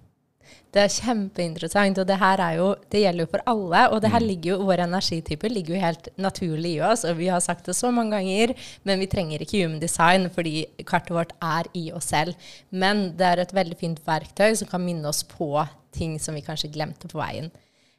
Det 0.73 0.81
er 0.81 0.93
kjempeinteressant, 0.93 1.99
og 2.01 2.07
det 2.09 2.15
her 2.17 2.41
er 2.41 2.55
jo, 2.57 2.69
det 2.89 3.03
gjelder 3.03 3.27
jo 3.27 3.29
for 3.29 3.43
alle. 3.51 3.81
Og 3.93 4.01
det 4.01 4.09
her 4.09 4.23
mm. 4.23 4.27
ligger 4.31 4.51
jo, 4.51 4.67
våre 4.69 4.87
energityper 4.87 5.53
ligger 5.53 5.75
jo 5.75 5.83
helt 5.83 6.09
naturlig 6.17 6.71
i 6.77 6.81
oss, 6.87 7.03
og 7.05 7.19
vi 7.19 7.29
har 7.29 7.43
sagt 7.45 7.69
det 7.69 7.75
så 7.77 7.91
mange 7.93 8.15
ganger, 8.15 8.55
men 8.83 9.03
vi 9.03 9.09
trenger 9.11 9.43
ikke 9.43 9.61
human 9.61 9.83
design 9.83 10.25
fordi 10.33 10.65
kartet 10.89 11.13
vårt 11.13 11.35
er 11.45 11.69
i 11.77 11.85
oss 11.93 12.09
selv. 12.13 12.33
Men 12.71 13.11
det 13.19 13.29
er 13.29 13.43
et 13.43 13.53
veldig 13.53 13.77
fint 13.79 14.01
verktøy 14.07 14.57
som 14.59 14.71
kan 14.71 14.81
minne 14.81 15.07
oss 15.11 15.21
på 15.27 15.51
ting 15.93 16.17
som 16.21 16.33
vi 16.33 16.41
kanskje 16.45 16.71
glemte 16.73 17.09
på 17.11 17.21
veien. 17.21 17.51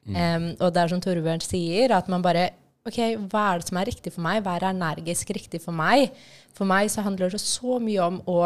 Mm. 0.04 0.16
Um, 0.18 0.50
og 0.58 0.74
det 0.74 0.82
er 0.82 0.90
som 0.92 1.00
Torbjørn 1.00 1.44
sier, 1.44 1.94
at 1.94 2.10
man 2.12 2.24
bare 2.24 2.50
OK, 2.84 2.98
hva 3.32 3.42
er 3.48 3.62
det 3.62 3.70
som 3.70 3.78
er 3.80 3.88
riktig 3.88 4.10
for 4.12 4.20
meg? 4.26 4.42
Hva 4.44 4.58
er 4.58 4.66
energisk 4.68 5.30
riktig 5.32 5.62
for 5.64 5.72
meg? 5.72 6.10
For 6.52 6.68
meg 6.68 6.90
så 6.92 7.00
handler 7.06 7.32
det 7.32 7.40
så 7.40 7.78
mye 7.80 8.10
om 8.10 8.18
å 8.28 8.40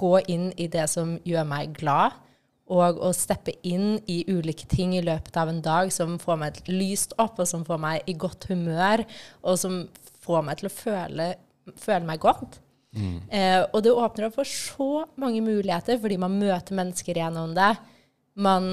gå 0.00 0.14
inn 0.32 0.46
i 0.56 0.70
det 0.72 0.86
som 0.88 1.18
gjør 1.28 1.44
meg 1.50 1.74
glad 1.76 2.16
og 2.72 3.00
å 3.04 3.10
steppe 3.12 3.52
inn 3.66 3.98
i 4.08 4.22
ulike 4.30 4.66
ting 4.70 4.94
i 4.96 5.02
løpet 5.04 5.36
av 5.36 5.50
en 5.52 5.60
dag 5.64 5.90
som 5.92 6.16
får 6.20 6.38
meg 6.40 6.60
lyst 6.70 7.12
opp, 7.20 7.38
og 7.42 7.48
som 7.48 7.64
får 7.66 7.80
meg 7.80 8.08
i 8.08 8.16
godt 8.16 8.48
humør, 8.48 9.04
og 9.44 9.58
som 9.60 9.82
får 10.24 10.46
meg 10.46 10.60
til 10.60 10.70
å 10.70 10.72
føle, 10.72 11.26
føle 11.76 12.08
meg 12.08 12.22
godt. 12.24 12.60
Mm. 12.94 13.18
Eh, 13.28 13.60
og 13.66 13.82
det 13.84 13.92
åpner 13.92 14.28
opp 14.28 14.38
for 14.38 14.48
så 14.48 15.04
mange 15.20 15.42
muligheter, 15.44 15.98
fordi 16.00 16.18
man 16.20 16.38
møter 16.40 16.78
mennesker 16.78 17.20
gjennom 17.20 17.52
det. 17.56 17.72
Man, 18.34 18.68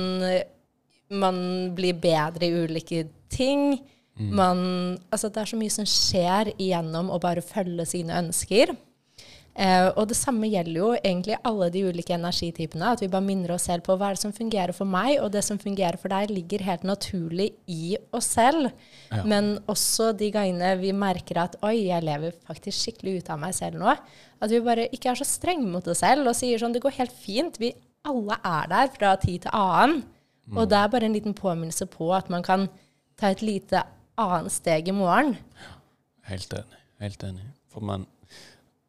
man 1.12 1.42
blir 1.76 1.98
bedre 2.00 2.48
i 2.48 2.64
ulike 2.64 3.04
ting. 3.32 3.76
Mm. 4.16 4.32
Man, 4.38 4.64
altså 5.12 5.32
det 5.34 5.44
er 5.44 5.52
så 5.52 5.60
mye 5.60 5.74
som 5.74 5.88
skjer 5.90 6.54
igjennom 6.58 7.12
å 7.12 7.20
bare 7.22 7.44
følge 7.44 7.88
sine 7.90 8.16
ønsker. 8.22 8.72
Eh, 9.52 9.90
og 10.00 10.06
det 10.08 10.16
samme 10.16 10.48
gjelder 10.48 10.78
jo 10.78 10.90
egentlig 10.96 11.36
alle 11.48 11.68
de 11.74 11.82
ulike 11.90 12.16
energitypene. 12.16 12.94
At 12.96 13.04
vi 13.04 13.10
bare 13.12 13.26
minner 13.26 13.52
oss 13.56 13.68
selv 13.68 13.84
på 13.86 13.98
hva 14.00 14.10
er 14.10 14.18
det 14.18 14.24
som 14.24 14.36
fungerer 14.36 14.72
for 14.76 14.88
meg, 14.88 15.18
og 15.20 15.34
det 15.34 15.44
som 15.44 15.60
fungerer 15.60 16.00
for 16.00 16.14
deg, 16.14 16.32
ligger 16.32 16.64
helt 16.68 16.86
naturlig 16.88 17.50
i 17.68 17.98
oss 18.16 18.32
selv. 18.38 18.70
Ja. 19.12 19.26
Men 19.28 19.58
også 19.72 20.12
de 20.18 20.32
gangene 20.34 20.74
vi 20.80 20.94
merker 20.96 21.44
at 21.44 21.60
oi, 21.68 21.90
jeg 21.90 22.08
lever 22.08 22.38
faktisk 22.48 22.78
skikkelig 22.80 23.20
ut 23.20 23.34
av 23.36 23.42
meg 23.44 23.56
selv 23.58 23.82
nå. 23.82 23.96
At 24.42 24.54
vi 24.54 24.64
bare 24.64 24.88
ikke 24.96 25.12
er 25.12 25.20
så 25.20 25.28
strenge 25.28 25.68
mot 25.68 25.88
oss 25.92 26.04
selv 26.06 26.32
og 26.32 26.38
sier 26.38 26.62
sånn 26.62 26.74
det 26.76 26.84
går 26.84 26.96
helt 27.02 27.16
fint. 27.16 27.60
Vi 27.62 27.74
alle 28.08 28.38
er 28.48 28.70
der 28.72 28.88
fra 28.96 29.16
tid 29.22 29.44
til 29.44 29.54
annen. 29.54 30.02
Mm. 30.48 30.58
Og 30.58 30.70
det 30.72 30.80
er 30.80 30.90
bare 30.92 31.08
en 31.08 31.16
liten 31.16 31.36
påminnelse 31.38 31.86
på 31.92 32.10
at 32.16 32.32
man 32.34 32.44
kan 32.44 32.66
ta 33.20 33.30
et 33.30 33.44
lite 33.46 33.84
annet 34.20 34.54
steg 34.54 34.90
i 34.90 34.96
morgen. 34.96 35.36
Helt 36.28 36.54
enig. 36.56 36.82
Helt 37.02 37.24
enig. 37.28 37.46
For 37.72 37.84
man 37.86 38.08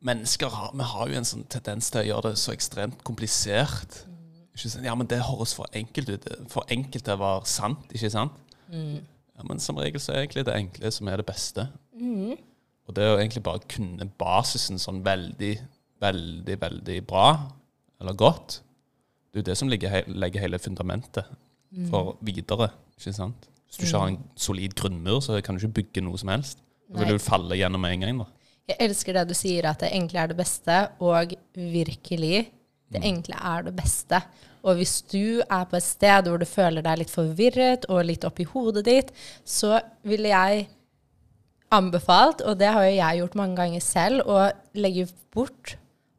mennesker 0.07 0.51
har, 0.53 0.73
vi 0.75 0.87
har 0.93 1.11
jo 1.11 1.19
en 1.19 1.29
sånn 1.29 1.45
tendens 1.51 1.91
til 1.93 2.03
å 2.03 2.09
gjøre 2.09 2.33
det 2.33 2.41
så 2.43 2.55
ekstremt 2.55 3.03
komplisert. 3.07 4.03
Mm. 4.09 4.85
Ja, 4.85 4.95
men 4.99 5.09
det 5.11 5.23
høres 5.25 5.55
for 5.57 5.71
enkelt 5.79 6.11
ut. 6.12 6.29
For 6.53 6.69
enkelt 6.73 7.07
til 7.07 7.15
å 7.17 7.23
være 7.23 7.51
sant, 7.51 7.87
ikke 7.95 8.11
sant? 8.12 8.57
Mm. 8.73 9.01
Ja, 9.37 9.47
Men 9.49 9.62
som 9.62 9.79
regel 9.81 10.03
så 10.03 10.15
er 10.15 10.25
egentlig 10.25 10.47
det 10.49 10.57
enkle 10.57 10.91
som 10.95 11.09
er 11.09 11.23
det 11.23 11.29
beste. 11.29 11.69
Mm. 11.99 12.35
Og 12.88 12.97
det 12.97 13.07
å 13.09 13.17
egentlig 13.17 13.45
bare 13.47 13.62
kunne 13.71 14.09
basisen 14.19 14.81
sånn 14.83 15.01
veldig, 15.07 15.55
veldig, 16.03 16.59
veldig 16.61 16.99
bra, 17.09 17.29
eller 18.03 18.19
godt, 18.19 18.61
det 19.31 19.38
er 19.38 19.45
jo 19.45 19.49
det 19.49 19.57
som 19.57 19.71
legger, 19.71 20.03
legger 20.11 20.45
hele 20.45 20.61
fundamentet 20.61 21.31
mm. 21.71 21.88
for 21.88 22.17
videre. 22.21 22.73
ikke 22.99 23.15
sant? 23.17 23.49
Hvis 23.65 23.79
du 23.79 23.87
ikke 23.87 24.03
har 24.03 24.11
en 24.11 24.19
mm. 24.21 24.31
solid 24.37 24.75
grunnmur, 24.77 25.23
så 25.25 25.38
kan 25.41 25.57
du 25.57 25.62
ikke 25.62 25.79
bygge 25.81 26.05
noe 26.05 26.19
som 26.21 26.35
helst. 26.35 26.61
Da 26.93 27.01
vil 27.01 27.17
du 27.17 27.23
falle 27.23 27.57
gjennom 27.57 27.81
med 27.81 27.95
en 27.95 28.05
gang. 28.05 28.19
da. 28.21 28.41
Jeg 28.70 28.79
elsker 28.87 29.16
det 29.16 29.27
du 29.31 29.35
sier, 29.37 29.66
at 29.68 29.83
det 29.83 29.90
egentlig 29.90 30.20
er 30.22 30.31
det 30.31 30.38
beste, 30.38 30.79
og 31.03 31.35
virkelig, 31.55 32.44
det 32.92 33.01
mm. 33.03 33.09
enkle 33.09 33.40
er 33.53 33.66
det 33.66 33.75
beste. 33.77 34.20
Og 34.62 34.79
hvis 34.79 35.01
du 35.11 35.42
er 35.42 35.64
på 35.66 35.79
et 35.79 35.87
sted 35.87 36.29
hvor 36.29 36.38
du 36.38 36.46
føler 36.46 36.85
deg 36.85 37.01
litt 37.01 37.11
forvirret 37.11 37.88
og 37.90 38.05
litt 38.07 38.25
oppi 38.29 38.46
hodet 38.46 38.85
ditt, 38.87 39.11
så 39.44 39.81
ville 40.07 40.31
jeg 40.31 40.68
anbefalt, 41.72 42.44
og 42.46 42.59
det 42.61 42.70
har 42.70 42.87
jo 42.87 42.96
jeg 42.98 43.22
gjort 43.22 43.38
mange 43.40 43.59
ganger 43.59 43.85
selv, 43.85 44.27
å 44.29 44.51
legge 44.79 45.09
bort 45.35 45.77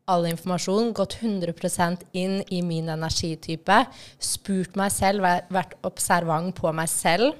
all 0.10 0.26
informasjon, 0.28 0.92
gått 0.98 1.16
100% 1.22 2.04
inn 2.20 2.42
i 2.52 2.60
min 2.66 2.90
energitype, 2.92 3.84
spurt 4.20 4.76
meg 4.80 4.92
selv, 4.92 5.24
vært 5.54 5.78
observant 5.88 6.56
på 6.58 6.74
meg 6.76 6.92
selv, 6.92 7.38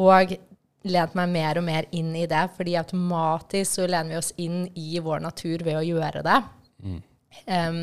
og 0.00 0.34
lent 0.88 1.14
meg 1.18 1.28
mer 1.32 1.60
og 1.60 1.66
mer 1.66 1.88
inn 1.96 2.14
i 2.16 2.26
det, 2.30 2.46
fordi 2.56 2.78
automatisk 2.80 3.78
så 3.78 3.88
lener 3.90 4.14
vi 4.14 4.20
oss 4.20 4.32
inn 4.40 4.64
i 4.78 5.00
vår 5.02 5.22
natur 5.26 5.64
ved 5.66 5.80
å 5.80 5.86
gjøre 5.86 6.24
det. 6.26 6.40
Mm. 6.80 6.98
Um, 7.46 7.80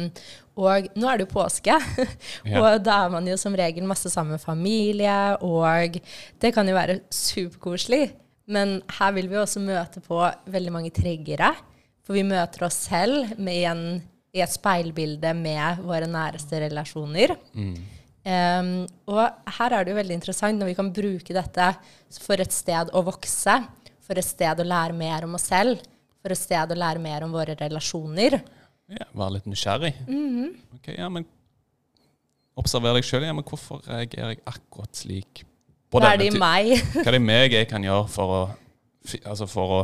og 0.57 0.87
nå 0.97 1.07
er 1.07 1.19
det 1.19 1.27
jo 1.27 1.33
påske, 1.35 1.77
ja. 2.49 2.59
og 2.59 2.81
da 2.85 3.03
er 3.05 3.13
man 3.13 3.27
jo 3.29 3.37
som 3.39 3.55
regel 3.57 3.85
masse 3.87 4.09
sammen 4.11 4.35
med 4.35 4.43
familie, 4.43 5.37
og 5.45 5.99
det 6.41 6.53
kan 6.55 6.67
jo 6.67 6.77
være 6.77 7.01
superkoselig. 7.13 8.09
Men 8.47 8.79
her 8.97 9.11
vil 9.15 9.27
vi 9.29 9.39
også 9.39 9.61
møte 9.61 10.01
på 10.03 10.21
veldig 10.49 10.73
mange 10.73 10.93
triggere, 10.95 11.51
for 12.07 12.15
vi 12.15 12.23
møter 12.25 12.65
oss 12.69 12.79
selv 12.87 13.35
med 13.35 13.63
en, 13.67 13.83
i 14.33 14.41
et 14.41 14.53
speilbilde 14.53 15.33
med 15.37 15.83
våre 15.83 16.07
næreste 16.09 16.63
relasjoner. 16.63 17.35
Mm. 17.53 17.75
Um, 18.27 18.71
og 19.07 19.21
her 19.55 19.71
er 19.71 19.85
det 19.85 19.93
jo 19.93 19.99
veldig 20.01 20.17
interessant 20.17 20.59
når 20.59 20.73
vi 20.73 20.75
kan 20.75 20.89
bruke 20.91 21.35
dette 21.35 21.67
for 22.19 22.43
et 22.43 22.51
sted 22.51 22.91
å 22.91 23.03
vokse, 23.07 23.55
for 24.03 24.19
et 24.19 24.27
sted 24.27 24.59
å 24.59 24.67
lære 24.67 24.95
mer 24.97 25.23
om 25.27 25.37
oss 25.39 25.47
selv, 25.47 25.79
for 26.19 26.35
et 26.35 26.39
sted 26.39 26.73
å 26.73 26.77
lære 26.77 26.99
mer 26.99 27.23
om 27.23 27.31
våre 27.31 27.55
relasjoner. 27.59 28.41
Ja, 28.91 29.07
Være 29.13 29.37
litt 29.37 29.47
nysgjerrig. 29.47 29.93
Mm 30.07 30.27
-hmm. 30.35 30.53
Ok, 30.75 30.93
ja, 30.97 31.09
men 31.09 31.25
Observer 32.57 32.97
deg 32.97 33.05
sjøl. 33.05 33.27
Ja, 33.27 33.35
men 33.37 33.45
hvorfor 33.45 33.83
reagerer 33.85 34.33
jeg 34.33 34.41
akkurat 34.49 34.97
slik? 34.97 35.43
Hva 35.93 36.09
er 36.09 36.17
det 36.17 36.31
i 36.33 36.39
meg? 36.39 36.73
hva 36.95 37.05
er 37.05 37.11
det 37.11 37.21
i 37.21 37.27
meg 37.27 37.53
jeg 37.53 37.69
kan 37.69 37.83
gjøre 37.85 38.07
for 38.09 38.33
å, 38.33 38.41
altså 39.23 39.47
for 39.47 39.75
å 39.75 39.81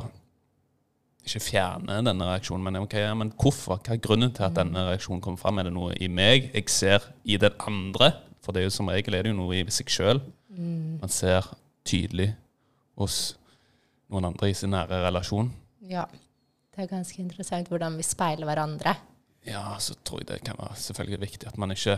ikke 1.24 1.40
fjerne 1.40 2.02
denne 2.04 2.26
reaksjonen, 2.28 2.66
men, 2.66 2.82
okay, 2.84 3.06
ja, 3.06 3.14
men 3.16 3.32
hvorfor? 3.40 3.78
Hva 3.80 3.94
er 3.96 4.02
grunnen 4.04 4.34
til 4.36 4.44
at 4.44 4.58
denne 4.58 4.90
reaksjonen 4.90 5.22
kommer 5.24 5.40
fram? 5.40 5.62
Er 5.62 5.70
det 5.70 5.76
noe 5.78 5.94
i 5.96 6.10
meg 6.12 6.50
jeg 6.52 6.74
ser 6.74 7.06
i 7.24 7.38
den 7.40 7.56
andre 7.64 8.12
for 8.44 8.54
det 8.54 8.64
er 8.64 8.68
jo 8.68 8.76
som 8.76 8.92
regel 8.92 9.16
er 9.16 9.26
det 9.26 9.32
jo 9.34 9.40
noe 9.40 9.56
i 9.56 9.64
seg 9.72 9.92
sjøl. 9.92 10.20
Mm. 10.52 11.00
Man 11.02 11.12
ser 11.12 11.48
tydelig 11.88 12.34
hos 13.00 13.38
noen 14.12 14.30
andre 14.30 14.52
i 14.52 14.58
sin 14.58 14.74
nære 14.74 15.02
relasjon. 15.06 15.50
Ja. 15.90 16.06
Det 16.74 16.86
er 16.86 16.90
ganske 16.90 17.22
interessant 17.22 17.70
hvordan 17.70 17.98
vi 18.00 18.06
speiler 18.06 18.50
hverandre. 18.50 18.96
Ja, 19.46 19.76
så 19.84 19.96
tror 20.06 20.24
jeg 20.24 20.30
det 20.32 20.44
kan 20.48 20.58
være 20.58 20.80
selvfølgelig 20.80 21.22
viktig 21.22 21.50
at 21.50 21.58
man 21.60 21.74
ikke 21.76 21.98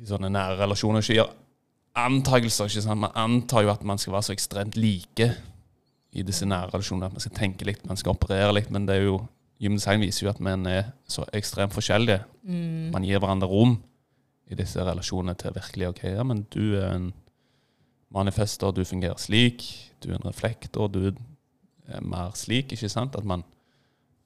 i 0.00 0.08
sånne 0.08 0.30
nære 0.32 0.60
relasjoner 0.62 1.04
ikke 1.04 1.18
gjør 1.18 1.32
antakelser. 2.00 2.70
ikke 2.70 2.84
sant? 2.86 3.02
Man 3.02 3.16
antar 3.18 3.66
jo 3.66 3.72
at 3.72 3.84
man 3.84 3.98
skal 3.98 4.14
være 4.14 4.28
så 4.28 4.32
ekstremt 4.36 4.78
like 4.78 5.28
i 6.12 6.24
disse 6.26 6.46
nære 6.46 6.72
relasjonene. 6.74 7.10
At 7.10 7.18
man 7.18 7.24
skal 7.24 7.36
tenke 7.36 7.66
litt, 7.68 7.84
man 7.86 8.00
skal 8.00 8.14
operere 8.14 8.54
litt. 8.56 8.70
Men 8.70 8.86
det 8.88 8.96
er 8.96 9.08
jo, 9.08 9.20
Human 9.60 9.78
Design 9.78 10.00
viser 10.00 10.26
jo 10.26 10.32
at 10.32 10.40
man 10.40 10.66
er 10.66 10.92
så 11.08 11.26
ekstremt 11.36 11.74
forskjellige. 11.76 12.22
Mm. 12.42 12.90
Man 12.94 13.04
gir 13.04 13.20
hverandre 13.20 13.50
rom 13.50 13.76
i 14.50 14.58
disse 14.58 14.82
relasjonene 14.82 15.36
til 15.38 15.54
virkelig 15.54 15.88
OK, 15.92 16.04
ja, 16.10 16.24
men 16.26 16.42
du 16.50 16.74
er 16.74 16.94
en 16.96 17.10
manifester, 18.10 18.72
du 18.74 18.82
fungerer 18.84 19.18
slik. 19.22 19.64
Du 20.02 20.10
er 20.10 20.18
en 20.18 20.26
reflektor, 20.26 20.88
du 20.90 21.10
er 21.10 22.02
mer 22.02 22.34
slik, 22.38 22.72
ikke 22.74 22.90
sant? 22.90 23.16
At 23.18 23.26
man 23.26 23.44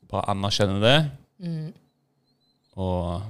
bare 0.08 0.30
anerkjenner 0.32 0.80
det. 0.80 0.98
Mm. 1.44 1.72
Og 2.80 3.22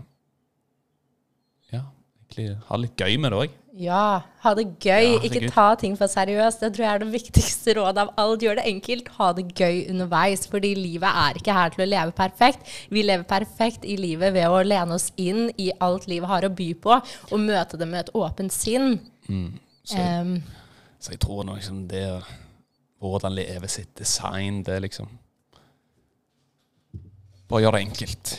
egentlig 2.35 2.57
ha 2.69 2.79
litt 2.81 2.99
gøy 2.99 3.17
med 3.21 3.33
det 3.33 3.39
òg. 3.45 3.61
Ja, 3.75 4.23
ha 4.45 4.53
det 4.55 4.65
gøy. 4.79 5.17
Ja, 5.17 5.21
ikke 5.27 5.49
ta 5.51 5.65
ting 5.79 5.97
for 5.99 6.11
seriøst. 6.11 6.61
Det 6.63 6.71
tror 6.77 6.85
jeg 6.85 6.95
er 6.95 7.03
det 7.03 7.09
viktigste 7.11 7.75
rådet 7.79 8.05
av 8.05 8.13
alt. 8.23 8.45
Gjør 8.45 8.61
det 8.61 8.67
enkelt. 8.71 9.09
Ha 9.17 9.33
det 9.35 9.47
gøy 9.59 9.81
underveis. 9.91 10.47
Fordi 10.51 10.75
livet 10.79 11.11
er 11.11 11.41
ikke 11.41 11.57
her 11.57 11.75
til 11.75 11.83
å 11.83 11.89
leve 11.89 12.15
perfekt. 12.15 12.71
Vi 12.95 13.03
lever 13.03 13.27
perfekt 13.27 13.87
i 13.87 13.97
livet 13.99 14.35
ved 14.37 14.47
å 14.47 14.63
lene 14.63 14.95
oss 14.95 15.11
inn 15.19 15.49
i 15.59 15.73
alt 15.83 16.07
livet 16.11 16.31
har 16.31 16.47
å 16.47 16.53
by 16.55 16.71
på, 16.79 17.01
og 17.33 17.43
møte 17.43 17.81
det 17.81 17.91
med 17.91 18.05
et 18.05 18.15
åpent 18.15 18.55
sinn. 18.55 19.01
Mm. 19.27 19.51
Så, 19.85 19.99
um, 19.99 20.39
så, 21.01 21.13
jeg 21.13 21.21
tror 21.25 21.43
liksom 21.51 21.85
det 21.91 22.07
hvordan 23.03 23.35
leve 23.35 23.69
sitt 23.69 23.91
design. 23.99 24.63
Det 24.63 24.81
liksom 24.87 25.11
Bare 27.45 27.61
gjør 27.61 27.75
det 27.77 27.81
enkelt. 27.85 28.39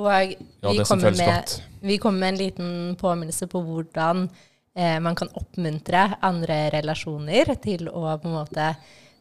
Og 0.00 0.08
vi 0.08 0.78
ja, 0.78 0.86
kommer, 0.88 1.16
med, 1.16 1.56
vi 1.84 1.98
kommer 2.02 2.24
med 2.24 2.34
en 2.34 2.40
liten 2.40 2.72
påminnelse 3.00 3.48
på 3.50 3.62
hvordan 3.66 4.26
eh, 4.74 4.98
man 5.02 5.18
kan 5.18 5.30
oppmuntre 5.36 6.06
andre 6.24 6.62
relasjoner 6.74 7.54
til 7.62 7.88
å 7.92 8.16
på 8.20 8.30
en 8.30 8.38
måte 8.40 8.72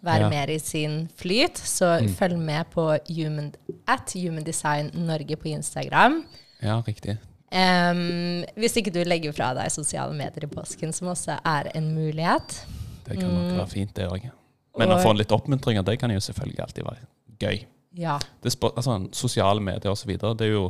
være 0.05 0.27
Ja. 0.27 0.29
mer 0.29 0.49
i 0.49 0.59
sin 0.59 1.09
flyt. 1.15 1.57
Så 1.57 1.97
følg 2.15 2.37
med 2.39 2.69
på 2.71 2.85
human, 3.09 3.51
at 3.87 4.13
Human 4.15 4.43
Design 4.43 4.91
Norge 4.93 5.35
på 5.35 5.51
Instagram. 5.51 6.23
Ja, 6.61 6.81
riktig. 6.87 7.17
Um, 7.49 8.45
hvis 8.55 8.77
ikke 8.77 8.93
du 8.93 9.01
legger 9.03 9.33
fra 9.33 9.53
deg 9.57 9.71
sosiale 9.73 10.13
medier 10.13 10.45
i 10.45 10.51
påsken, 10.51 10.93
som 10.93 11.09
også 11.09 11.39
er 11.43 11.71
en 11.75 11.95
mulighet. 11.95 12.65
Det 13.07 13.17
kan 13.17 13.31
nok 13.33 13.55
være 13.57 13.67
fint, 13.71 13.95
det 13.95 14.05
òg. 14.05 14.29
Men 14.77 14.93
å 14.93 14.99
få 15.01 15.09
få 15.09 15.15
litt 15.17 15.31
oppmuntring, 15.33 15.79
det 15.83 15.97
kan 15.99 16.11
jo 16.13 16.21
selvfølgelig 16.21 16.61
alltid 16.67 16.85
være 16.85 17.07
gøy. 17.41 17.63
Ja. 17.97 18.19
Det 18.43 18.51
spør, 18.53 18.75
altså, 18.75 18.99
sosiale 19.11 19.61
medier 19.61 19.91
osv. 19.91 20.17
Det 20.17 20.47
er 20.47 20.53
jo 20.53 20.69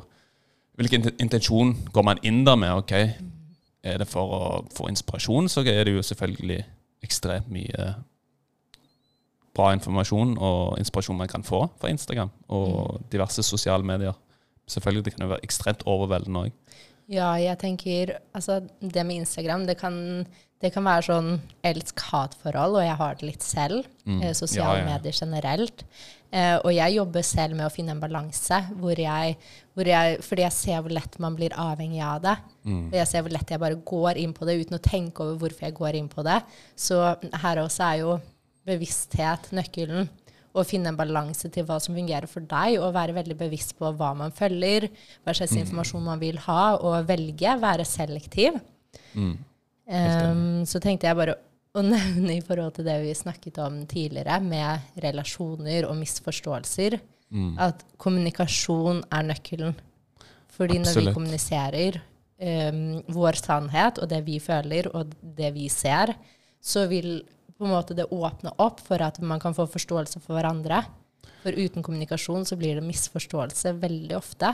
Hvilken 0.79 1.09
intensjon 1.19 1.73
går 1.91 2.03
man 2.07 2.19
inn 2.23 2.45
der 2.47 2.55
med? 2.55 2.71
ok, 2.71 2.91
Er 3.83 3.97
det 3.99 4.07
for 4.07 4.31
å 4.31 4.43
få 4.71 4.87
inspirasjon, 4.87 5.49
så 5.51 5.59
er 5.67 5.83
det 5.83 5.93
jo 5.93 6.01
selvfølgelig 6.01 6.61
ekstremt 7.03 7.49
mye 7.51 7.95
bra 9.55 9.73
informasjon 9.75 10.37
og 10.37 10.79
inspirasjon 10.79 11.17
man 11.19 11.27
kan 11.31 11.43
få 11.43 11.65
fra 11.79 11.91
Instagram 11.91 12.31
og 12.47 13.01
diverse 13.11 13.43
sosiale 13.43 13.83
medier. 13.83 14.15
Selvfølgelig 14.69 15.05
det 15.05 15.13
kan 15.15 15.25
jo 15.25 15.31
være 15.33 15.47
ekstremt 15.47 15.83
overveldende 15.89 16.45
òg. 16.45 16.77
Ja, 17.09 17.33
jeg 17.41 17.57
tenker 17.57 18.19
Altså, 18.33 18.61
det 18.79 19.05
med 19.05 19.23
Instagram, 19.23 19.65
det 19.65 19.79
kan, 19.79 20.25
det 20.61 20.71
kan 20.73 20.85
være 20.85 21.07
sånn 21.07 21.31
elsk-hat-forhold, 21.65 22.77
og 22.77 22.85
jeg 22.85 22.97
har 23.01 23.15
det 23.17 23.29
litt 23.31 23.43
selv. 23.43 23.87
Mm. 24.05 24.21
sosiale 24.37 24.77
Ja, 24.77 24.85
ja. 24.85 24.89
medier 24.93 25.17
generelt. 25.17 25.83
Eh, 26.29 26.57
og 26.61 26.69
jeg 26.75 26.93
jobber 26.93 27.25
selv 27.25 27.57
med 27.57 27.65
å 27.65 27.71
finne 27.73 27.95
en 27.95 28.01
balanse 28.01 28.59
hvor 28.77 28.99
jeg, 29.01 29.33
hvor 29.73 29.87
jeg 29.89 30.19
Fordi 30.21 30.43
jeg 30.43 30.53
ser 30.53 30.83
hvor 30.85 30.93
lett 30.93 31.15
man 31.17 31.33
blir 31.33 31.55
avhengig 31.57 32.03
av 32.05 32.21
det. 32.21 32.35
Og 32.91 32.97
jeg 32.99 33.09
ser 33.09 33.25
hvor 33.25 33.33
lett 33.33 33.49
jeg 33.49 33.61
bare 33.63 33.79
går 33.91 34.19
inn 34.21 34.35
på 34.37 34.45
det 34.45 34.59
uten 34.61 34.77
å 34.77 34.83
tenke 34.83 35.25
over 35.25 35.39
hvorfor 35.41 35.65
jeg 35.65 35.77
går 35.79 35.97
inn 35.97 36.09
på 36.11 36.25
det. 36.27 36.37
Så 36.77 36.99
her 37.43 37.63
også 37.63 37.85
er 37.87 38.01
jo 38.03 38.19
bevissthet 38.69 39.49
nøkkelen. 39.57 40.09
Å 40.53 40.65
finne 40.65 40.89
en 40.91 40.97
balanse 40.97 41.49
til 41.53 41.65
hva 41.65 41.77
som 41.81 41.93
fungerer 41.97 42.25
for 42.29 42.41
deg, 42.41 42.79
og 42.81 42.95
være 42.95 43.13
veldig 43.19 43.37
bevisst 43.37 43.75
på 43.77 43.89
hva 43.93 44.15
man 44.17 44.33
følger, 44.33 44.87
hva 45.21 45.35
slags 45.37 45.53
informasjon 45.59 46.07
man 46.07 46.21
vil 46.21 46.39
ha, 46.47 46.75
og 46.77 47.05
velge. 47.09 47.53
Være 47.61 47.85
selektiv. 47.85 48.57
Um, 49.89 50.65
så 50.69 50.81
tenkte 50.81 51.09
jeg 51.09 51.17
bare 51.17 51.37
å 51.77 51.83
nevne 51.85 52.37
i 52.37 52.41
forhold 52.41 52.73
til 52.79 52.87
det 52.87 52.97
vi 53.03 53.13
snakket 53.17 53.59
om 53.61 53.81
tidligere, 53.89 54.39
med 54.41 54.79
relasjoner 55.03 55.85
og 55.89 55.97
misforståelser, 55.99 56.99
at 57.61 57.83
kommunikasjon 58.01 59.03
er 59.13 59.27
nøkkelen. 59.27 59.75
Fordi 60.49 60.79
når 60.81 60.95
vi 60.97 61.11
kommuniserer 61.13 61.99
um, 62.01 62.79
vår 63.13 63.37
sannhet 63.37 63.99
og 64.01 64.09
det 64.09 64.23
vi 64.25 64.39
føler 64.41 64.89
og 64.97 65.13
det 65.21 65.51
vi 65.53 65.67
ser, 65.69 66.15
så 66.59 66.87
vil 66.89 67.19
på 67.53 67.67
en 67.67 67.73
måte 67.75 67.93
det 67.93 68.07
åpne 68.09 68.55
opp 68.57 68.81
for 68.81 69.03
at 69.03 69.19
man 69.21 69.39
kan 69.39 69.53
få 69.53 69.67
forståelse 69.69 70.19
for 70.23 70.39
hverandre. 70.39 70.81
For 71.43 71.53
uten 71.55 71.83
kommunikasjon 71.85 72.47
så 72.49 72.57
blir 72.59 72.79
det 72.79 72.83
misforståelse 72.87 73.75
veldig 73.79 74.15
ofte. 74.17 74.53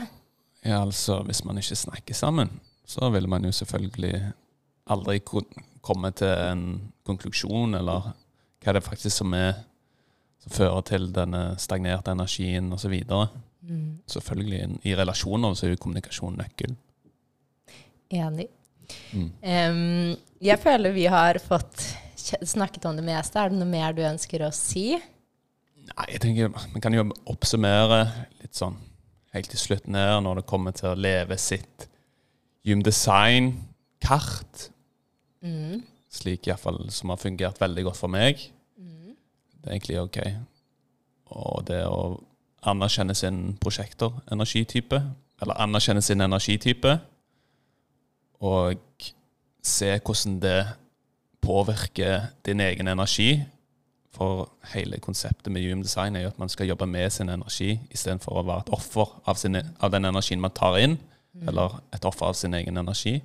Ja, 0.66 0.82
altså, 0.82 1.22
hvis 1.26 1.44
man 1.46 1.58
ikke 1.58 1.78
snakker 1.78 2.14
sammen, 2.18 2.50
så 2.86 3.08
vil 3.14 3.26
man 3.30 3.46
jo 3.46 3.52
selvfølgelig 3.54 4.20
aldri 4.90 5.20
kon- 5.24 5.64
komme 5.86 6.10
til 6.18 6.32
en 6.32 6.66
konklusjon, 7.06 7.78
eller 7.78 8.12
hva 8.64 8.74
det 8.74 8.84
faktisk 8.84 9.22
som 9.22 9.34
er 9.38 9.54
som 10.42 10.54
fører 10.54 10.82
til 10.86 11.10
denne 11.14 11.42
stagnerte 11.62 12.14
energien 12.14 12.72
osv. 12.74 12.86
Så 12.86 12.92
videre. 12.92 13.28
Selvfølgelig 14.06 14.80
i 14.86 14.94
relasjoner 14.94 15.54
så 15.54 15.66
er 15.66 15.74
jo 15.74 15.82
kommunikasjon 15.82 16.36
nøkkel. 16.38 16.76
Enig. 18.14 18.46
Mm. 19.10 19.30
Um, 19.42 20.12
jeg 20.38 20.62
føler 20.62 20.94
vi 20.94 21.08
har 21.10 21.40
fått 21.42 21.82
snakket 22.46 22.86
om 22.86 22.98
det 22.98 23.04
meste. 23.06 23.40
Er 23.40 23.50
det 23.50 23.58
noe 23.58 23.70
mer 23.70 23.96
du 23.96 24.04
ønsker 24.06 24.46
å 24.46 24.52
si? 24.54 24.92
Nei, 25.86 26.06
jeg 26.10 26.22
tenker 26.22 26.50
Man 26.50 26.82
kan 26.82 26.94
jo 26.94 27.08
oppsummere 27.30 28.04
litt 28.40 28.54
sånn 28.58 28.78
helt 29.34 29.50
til 29.52 29.60
slutt 29.60 29.90
ned 29.90 30.22
når 30.24 30.40
det 30.40 30.48
kommer 30.48 30.74
til 30.74 30.92
å 30.92 30.98
leve 30.98 31.36
sitt 31.38 31.88
Hume 32.66 32.86
Design-kart. 32.86 34.68
Mm. 35.46 35.82
Slik 36.12 36.48
iallfall 36.48 36.82
som 36.94 37.12
har 37.12 37.22
fungert 37.22 37.60
veldig 37.62 37.86
godt 37.88 38.00
for 38.00 38.12
meg. 38.12 38.42
Det 39.66 39.72
er 39.72 39.80
egentlig 39.80 40.00
OK. 40.00 40.18
Og 41.34 41.64
det 41.66 41.80
å 41.90 42.20
anerkjenne 42.70 43.14
sin 43.18 43.56
prosjekter, 43.58 44.12
energitype, 44.30 45.00
eller 45.42 45.58
anerkjenne 45.62 46.02
sin 46.02 46.22
energitype, 46.22 46.92
og 48.46 49.08
se 49.66 49.90
hvordan 49.96 50.38
det 50.42 50.60
påvirker 51.42 52.30
din 52.46 52.62
egen 52.62 52.88
energi. 52.88 53.42
For 54.14 54.46
hele 54.72 55.00
konseptet 55.02 55.50
med 55.52 55.66
Hume 55.66 55.82
Design 55.82 56.16
er 56.16 56.24
jo 56.24 56.30
at 56.30 56.38
man 56.38 56.48
skal 56.48 56.70
jobbe 56.70 56.86
med 56.86 57.10
sin 57.10 57.28
energi 57.28 57.74
istedenfor 57.90 58.38
å 58.38 58.46
være 58.46 58.64
et 58.64 58.72
offer 58.72 59.10
av, 59.26 59.34
sin, 59.36 59.58
av 59.58 59.90
den 59.92 60.08
energien 60.08 60.40
man 60.40 60.54
tar 60.56 60.78
inn, 60.78 60.94
eller 61.42 61.80
et 61.92 62.06
offer 62.06 62.30
av 62.30 62.38
sin 62.38 62.54
egen 62.54 62.78
energi. 62.80 63.18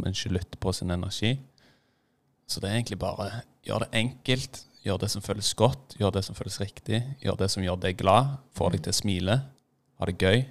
Man 0.00 0.14
ikke 0.14 0.34
lytter 0.34 0.60
på 0.60 0.72
sin 0.74 0.90
energi. 0.90 1.36
Så 2.46 2.60
det 2.60 2.70
er 2.70 2.78
egentlig 2.78 2.98
bare 3.00 3.30
gjør 3.64 3.84
det 3.84 4.00
enkelt, 4.00 4.64
gjør 4.84 4.98
det 5.00 5.10
som 5.10 5.22
føles 5.24 5.54
godt, 5.56 5.94
gjør 6.00 6.10
det 6.18 6.24
som 6.26 6.36
føles 6.36 6.60
riktig, 6.60 7.00
gjør 7.22 7.38
det 7.40 7.50
som 7.50 7.64
gjør 7.64 7.78
deg 7.80 7.96
glad, 8.02 8.34
får 8.56 8.74
deg 8.74 8.84
til 8.84 8.92
å 8.92 8.98
smile, 8.98 9.38
ha 9.98 10.08
det 10.10 10.18
gøy. 10.20 10.44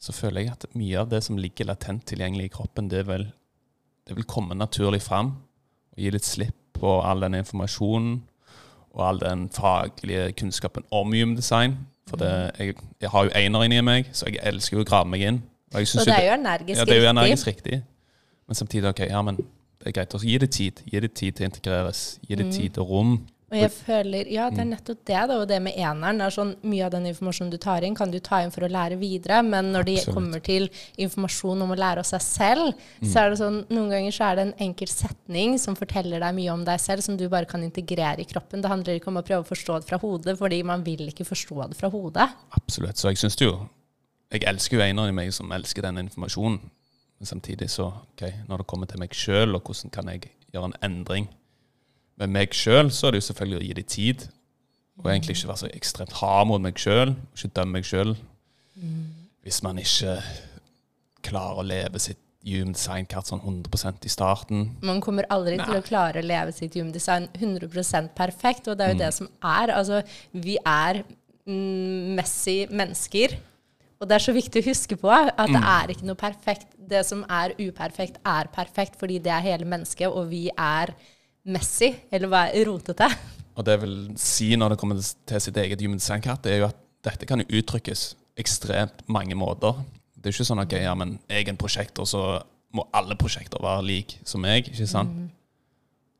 Så 0.00 0.14
føler 0.14 0.46
jeg 0.46 0.54
at 0.54 0.64
mye 0.78 1.02
av 1.02 1.10
det 1.10 1.20
som 1.26 1.38
ligger 1.40 1.68
latent 1.68 2.06
tilgjengelig 2.06 2.48
i 2.48 2.54
kroppen, 2.54 2.88
det 2.88 3.04
vil, 3.08 3.26
det 4.08 4.16
vil 4.16 4.28
komme 4.30 4.56
naturlig 4.56 5.02
fram. 5.04 5.34
Og 5.92 6.00
gi 6.00 6.14
litt 6.14 6.24
slipp 6.26 6.56
på 6.78 7.00
all 7.02 7.20
den 7.26 7.34
informasjonen 7.40 8.20
og 8.94 9.04
all 9.04 9.20
den 9.20 9.48
faglige 9.52 10.32
kunnskapen 10.38 10.86
om 10.94 11.12
gymdesign. 11.14 11.76
For 12.08 12.20
det, 12.22 12.32
jeg, 12.58 12.78
jeg 13.02 13.12
har 13.12 13.26
jo 13.26 13.34
einer 13.36 13.66
inni 13.66 13.82
meg, 13.84 14.08
så 14.16 14.30
jeg 14.30 14.40
elsker 14.48 14.78
jo 14.78 14.86
å 14.86 14.88
grave 14.88 15.10
meg 15.12 15.26
inn. 15.28 15.42
Og 15.74 15.84
Så 15.84 16.06
det 16.06 16.14
er 16.16 16.30
jo 16.30 16.36
energisk 16.38 16.78
ja, 16.78 16.86
det 16.88 16.96
er 16.96 17.02
jo 17.02 17.10
energisk 17.10 17.50
riktig. 17.50 17.82
Men 18.48 18.54
samtidig, 18.54 18.88
ok, 18.88 19.00
ja, 19.10 19.22
men 19.22 19.36
det 19.36 19.86
er 19.86 19.92
greit 20.00 20.14
å 20.16 20.22
gi 20.24 20.38
det 20.38 20.50
tid. 20.50 20.80
Gi 20.90 21.00
det 21.00 21.14
tid 21.14 21.36
til 21.36 21.46
å 21.46 21.50
integreres. 21.50 22.18
Gi 22.26 22.34
Mm. 22.36 22.38
det 22.42 22.52
tid 22.56 22.78
og 22.78 22.88
rom. 22.88 23.26
Og 23.50 23.56
jeg 23.56 23.70
føler, 23.70 24.26
ja, 24.30 24.50
Mm. 24.50 24.54
det 24.56 24.60
er 24.60 24.76
nettopp 24.76 25.04
det, 25.06 25.28
da, 25.28 25.38
og 25.40 25.48
det 25.48 25.62
med 25.62 25.72
eneren. 25.74 26.20
er 26.20 26.28
sånn, 26.28 26.56
Mye 26.62 26.84
av 26.84 26.90
den 26.90 27.04
informasjonen 27.06 27.50
du 27.50 27.56
tar 27.56 27.80
inn, 27.82 27.94
kan 27.94 28.10
du 28.10 28.18
ta 28.20 28.42
inn 28.42 28.50
for 28.50 28.60
å 28.60 28.68
lære 28.70 28.98
videre, 28.98 29.42
men 29.42 29.72
når 29.72 29.84
det 29.86 29.98
Absolutt. 30.00 30.14
kommer 30.14 30.42
til 30.42 30.68
informasjon 30.98 31.62
om 31.62 31.70
å 31.70 31.76
lære 31.76 31.98
av 31.98 32.04
seg 32.04 32.20
selv, 32.20 32.74
Mm. 33.00 33.08
så 33.08 33.16
er 33.24 33.30
det 33.30 33.38
sånn, 33.38 33.64
noen 33.70 33.88
ganger 33.88 34.10
så 34.12 34.32
er 34.32 34.34
det 34.36 34.46
en 34.48 34.68
enkel 34.68 34.88
setning 34.88 35.58
som 35.58 35.74
forteller 35.74 36.20
deg 36.20 36.34
mye 36.34 36.52
om 36.52 36.62
deg 36.64 36.78
selv, 36.78 37.02
som 37.02 37.16
du 37.16 37.26
bare 37.28 37.46
kan 37.46 37.62
integrere 37.62 38.18
i 38.20 38.24
kroppen. 38.24 38.60
Det 38.60 38.68
handler 38.70 39.00
ikke 39.00 39.08
om 39.08 39.16
å 39.16 39.22
prøve 39.24 39.44
å 39.44 39.48
forstå 39.48 39.80
det 39.80 39.88
fra 39.88 39.98
hodet, 39.98 40.36
fordi 40.38 40.62
man 40.62 40.82
vil 40.84 41.06
ikke 41.08 41.24
forstå 41.24 41.68
det 41.68 41.76
fra 41.78 41.88
hodet. 41.88 42.28
Absolutt. 42.52 42.96
Så 42.96 43.08
jeg 43.08 43.16
syns 43.16 43.36
jo 43.40 43.68
Jeg 44.30 44.42
elsker 44.42 44.72
jo 44.76 44.80
eneren 44.80 45.08
i 45.08 45.12
meg 45.12 45.32
som 45.32 45.48
elsker 45.50 45.80
den 45.80 45.96
informasjonen. 46.06 46.60
Men 47.18 47.26
samtidig 47.26 47.70
så, 47.70 47.88
ok, 48.14 48.22
når 48.48 48.56
det 48.62 48.66
kommer 48.70 48.86
til 48.86 49.00
meg 49.02 49.14
sjøl, 49.16 49.54
og 49.58 49.62
hvordan 49.66 49.90
kan 49.90 50.08
jeg 50.12 50.30
gjøre 50.52 50.64
en 50.70 50.76
endring 50.86 51.28
med 52.18 52.30
meg 52.34 52.54
sjøl, 52.54 52.90
så 52.94 53.06
er 53.08 53.10
det 53.16 53.22
jo 53.22 53.26
selvfølgelig 53.32 53.58
å 53.58 53.66
gi 53.66 53.72
dem 53.78 53.84
tid. 53.84 54.28
Og 54.98 55.10
egentlig 55.10 55.36
ikke 55.36 55.48
være 55.48 55.62
så 55.64 55.70
ekstremt 55.74 56.12
hard 56.20 56.46
mot 56.50 56.62
meg 56.62 56.78
sjøl. 56.78 57.12
Ikke 57.36 57.50
dømme 57.54 57.78
meg 57.78 57.84
sjøl. 57.86 58.16
Hvis 59.46 59.62
man 59.62 59.78
ikke 59.82 60.16
klarer 61.26 61.60
å 61.62 61.66
leve 61.66 61.98
sitt 62.02 62.18
human 62.48 62.72
design-kart 62.72 63.26
sånn 63.28 63.42
100% 63.42 64.06
i 64.06 64.10
starten. 64.12 64.60
Man 64.86 65.00
kommer 65.04 65.26
aldri 65.34 65.58
til 65.58 65.74
å 65.78 65.82
klare 65.84 66.22
å 66.22 66.24
leve 66.26 66.52
sitt 66.54 66.74
human 66.78 66.92
design 66.94 67.26
100% 67.34 68.14
perfekt, 68.16 68.68
og 68.70 68.78
det 68.78 68.86
er 68.86 68.94
Mm. 68.94 68.98
jo 68.98 69.04
det 69.04 69.14
som 69.14 69.28
er. 69.42 69.72
Altså, 69.74 70.02
vi 70.32 70.56
er 70.64 71.02
mm, 71.46 72.14
messy 72.16 72.66
mennesker, 72.70 73.36
og 74.00 74.08
det 74.08 74.14
er 74.14 74.22
så 74.22 74.32
viktig 74.32 74.62
å 74.62 74.68
huske 74.68 74.96
på 74.96 75.10
at 75.10 75.36
Mm. 75.48 75.54
det 75.56 75.62
er 75.62 75.92
ikke 75.94 76.06
noe 76.06 76.14
perfekt. 76.16 76.66
Det 76.88 77.04
som 77.06 77.24
er 77.28 77.54
uperfekt, 77.58 78.18
er 78.24 78.48
perfekt, 78.52 78.98
fordi 78.98 79.18
det 79.18 79.32
er 79.32 79.40
hele 79.40 79.64
mennesket, 79.64 80.08
og 80.08 80.28
vi 80.30 80.48
er 80.56 80.94
messy, 81.44 81.94
eller 82.12 82.28
hva 82.28 82.46
er 82.54 82.64
rotete. 82.66 83.08
Og 83.56 83.64
det 83.64 83.74
jeg 83.74 83.80
vil 83.80 83.96
si 84.16 84.56
når 84.56 84.70
det 84.70 84.78
kommer 84.78 84.94
til 85.26 85.40
sitt 85.40 85.56
eget 85.56 85.80
human 85.80 85.98
design-kart, 85.98 86.42
det 86.42 86.52
er 86.52 86.58
jo 86.58 86.66
at 86.66 86.76
dette 87.04 87.26
kan 87.26 87.40
jo 87.40 87.44
uttrykkes 87.58 88.14
ekstremt 88.38 89.02
mange 89.08 89.34
måter. 89.34 89.74
Det 90.14 90.26
er 90.26 90.36
ikke 90.36 90.46
sånn 90.46 90.60
at 90.62 90.66
okay, 90.70 90.82
ja, 90.82 90.94
men 90.94 91.18
jeg 91.28 91.46
er 91.46 91.50
en 91.50 91.56
prosjektor, 91.56 92.04
så 92.06 92.42
må 92.72 92.84
alle 92.94 93.16
prosjekter 93.16 93.58
være 93.62 93.82
like 93.82 94.18
som 94.24 94.40
meg. 94.40 94.68
ikke 94.68 94.86
sant? 94.86 95.10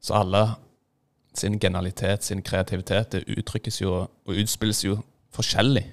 Så 0.00 0.14
alle 0.14 0.56
sin 1.34 1.58
genialitet, 1.60 2.24
sin 2.24 2.42
kreativitet, 2.42 3.12
det 3.12 3.38
uttrykkes 3.38 3.80
jo 3.80 3.92
og 4.26 4.34
utspilles 4.34 4.82
jo 4.84 4.98
forskjellig. 5.34 5.84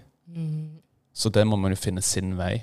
Så 1.15 1.32
det 1.32 1.45
må 1.47 1.56
man 1.60 1.71
jo 1.71 1.80
finne 1.80 2.04
sin 2.04 2.34
vei. 2.38 2.58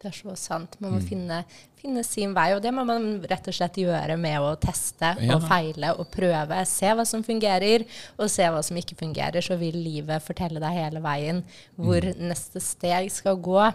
Det 0.00 0.08
er 0.08 0.14
så 0.16 0.32
sant. 0.40 0.78
Man 0.80 0.94
må 0.94 1.00
finne, 1.04 1.42
finne 1.76 2.00
sin 2.06 2.32
vei, 2.32 2.46
og 2.56 2.62
det 2.64 2.70
må 2.72 2.86
man 2.88 3.18
rett 3.28 3.50
og 3.50 3.56
slett 3.56 3.76
gjøre 3.82 4.16
med 4.16 4.38
å 4.40 4.54
teste 4.56 5.10
Ja. 5.20 5.34
og 5.36 5.42
feile 5.44 5.90
og 5.98 6.08
prøve. 6.14 6.62
Se 6.66 6.88
hva 6.96 7.04
som 7.04 7.22
fungerer, 7.22 7.84
og 8.16 8.30
se 8.32 8.46
hva 8.48 8.62
som 8.64 8.78
ikke 8.80 8.96
fungerer. 8.96 9.44
Så 9.44 9.58
vil 9.60 9.76
livet 9.76 10.24
fortelle 10.24 10.62
deg 10.62 10.72
hele 10.78 11.02
veien 11.04 11.42
hvor 11.76 12.00
neste 12.16 12.62
steg 12.64 13.10
skal 13.12 13.36
gå. 13.36 13.66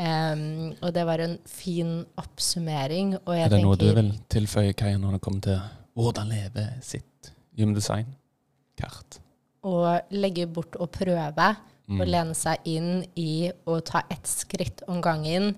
Um, 0.00 0.70
og 0.80 0.94
det 0.94 1.02
var 1.04 1.18
en 1.18 1.34
fin 1.50 2.06
oppsummering. 2.16 3.16
Og 3.26 3.34
jeg 3.34 3.44
Er 3.48 3.56
det 3.56 3.62
noe 3.64 3.76
du 3.76 3.88
vil 3.92 4.12
tilføye, 4.30 4.72
Kaja, 4.78 4.96
når 5.02 5.18
det 5.18 5.20
kommer 5.20 5.40
til 5.42 5.58
hvordan 5.98 6.30
leve 6.30 6.68
sitt 6.80 7.32
human 7.58 7.74
design-kart? 7.74 9.18
å 9.60 10.00
legge 10.16 10.46
bort 10.48 10.76
og 10.80 10.88
prøve, 10.94 11.56
Mm. 11.90 12.00
Å 12.00 12.06
lene 12.06 12.34
seg 12.38 12.66
inn 12.70 12.90
i 13.18 13.50
å 13.66 13.80
ta 13.82 14.04
ett 14.12 14.28
skritt 14.30 14.84
om 14.88 15.00
gangen. 15.02 15.56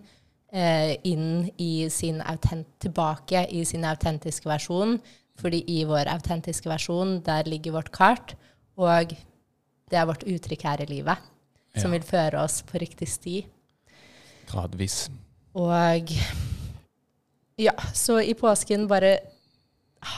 Eh, 0.53 0.95
inn 1.09 1.51
i 1.61 1.89
sin 1.93 2.21
autent 2.25 2.69
tilbake 2.81 3.47
i 3.53 3.65
sin 3.69 3.85
autentiske 3.89 4.49
versjon. 4.49 4.99
Fordi 5.41 5.63
i 5.69 5.83
vår 5.89 6.09
autentiske 6.13 6.69
versjon, 6.69 7.19
der 7.25 7.49
ligger 7.49 7.73
vårt 7.79 7.91
kart, 7.93 8.35
og 8.77 9.15
det 9.89 9.99
er 9.99 10.09
vårt 10.09 10.25
uttrykk 10.29 10.65
her 10.69 10.83
i 10.85 10.89
livet. 10.91 11.19
Som 11.77 11.93
Ja. 11.93 11.99
vil 11.99 12.07
føre 12.07 12.43
oss 12.45 12.63
på 12.63 12.79
riktig 12.81 13.09
sti. 13.09 13.47
Gradvis. 14.47 15.09
Og 15.55 16.09
ja, 17.59 17.73
så 17.95 18.19
i 18.21 18.35
påsken 18.35 18.87
bare 18.89 19.19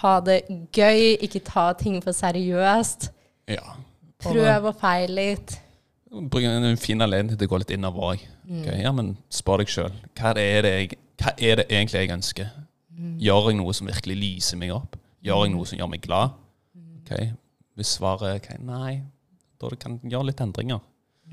ha 0.01 0.21
det 0.21 0.45
gøy, 0.73 1.19
ikke 1.23 1.45
ta 1.45 1.73
ting 1.73 2.01
for 2.03 2.13
seriøst. 2.13 3.11
Ja. 3.49 3.77
Prøv 4.19 4.71
og 4.71 4.77
feil 4.81 5.11
litt. 5.11 5.61
Bruke 6.15 6.47
en 6.47 6.77
fin 6.81 7.01
anledning 7.03 7.37
til 7.39 7.49
å 7.49 7.51
gå 7.51 7.59
litt 7.59 7.71
innover 7.75 8.15
òg. 8.15 8.27
ja, 8.81 8.93
men 8.93 9.17
spør 9.31 9.59
deg 9.65 9.69
sjøl. 9.73 9.93
Hva, 10.15 10.33
det 10.37 10.45
hva 11.19 11.33
er 11.39 11.57
det 11.57 11.67
egentlig 11.71 12.01
jeg 12.05 12.11
ønsker? 12.15 12.51
Gjør 13.19 13.49
jeg 13.51 13.59
noe 13.59 13.73
som 13.75 13.89
virkelig 13.91 14.17
lyser 14.17 14.57
meg 14.61 14.71
opp? 14.75 14.97
Gjør 15.25 15.45
jeg 15.47 15.55
noe 15.55 15.67
som 15.67 15.79
gjør 15.79 15.91
meg 15.91 16.03
glad? 16.05 16.35
Okay. 17.03 17.33
Hvis 17.75 17.97
svaret 17.99 18.29
er 18.29 18.39
okay, 18.39 18.59
nei, 18.63 19.03
da 19.61 19.69
kan 19.81 19.99
du 19.99 20.09
gjøre 20.09 20.31
litt 20.31 20.41
endringer. 20.41 20.81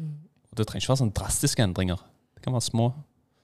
Og 0.01 0.57
Det 0.57 0.65
trenger 0.67 0.83
ikke 0.83 0.91
være 0.93 1.03
sånn 1.03 1.13
drastiske 1.15 1.63
endringer. 1.63 1.99
Det 2.35 2.41
kan 2.43 2.53
være 2.53 2.65
små, 2.65 2.89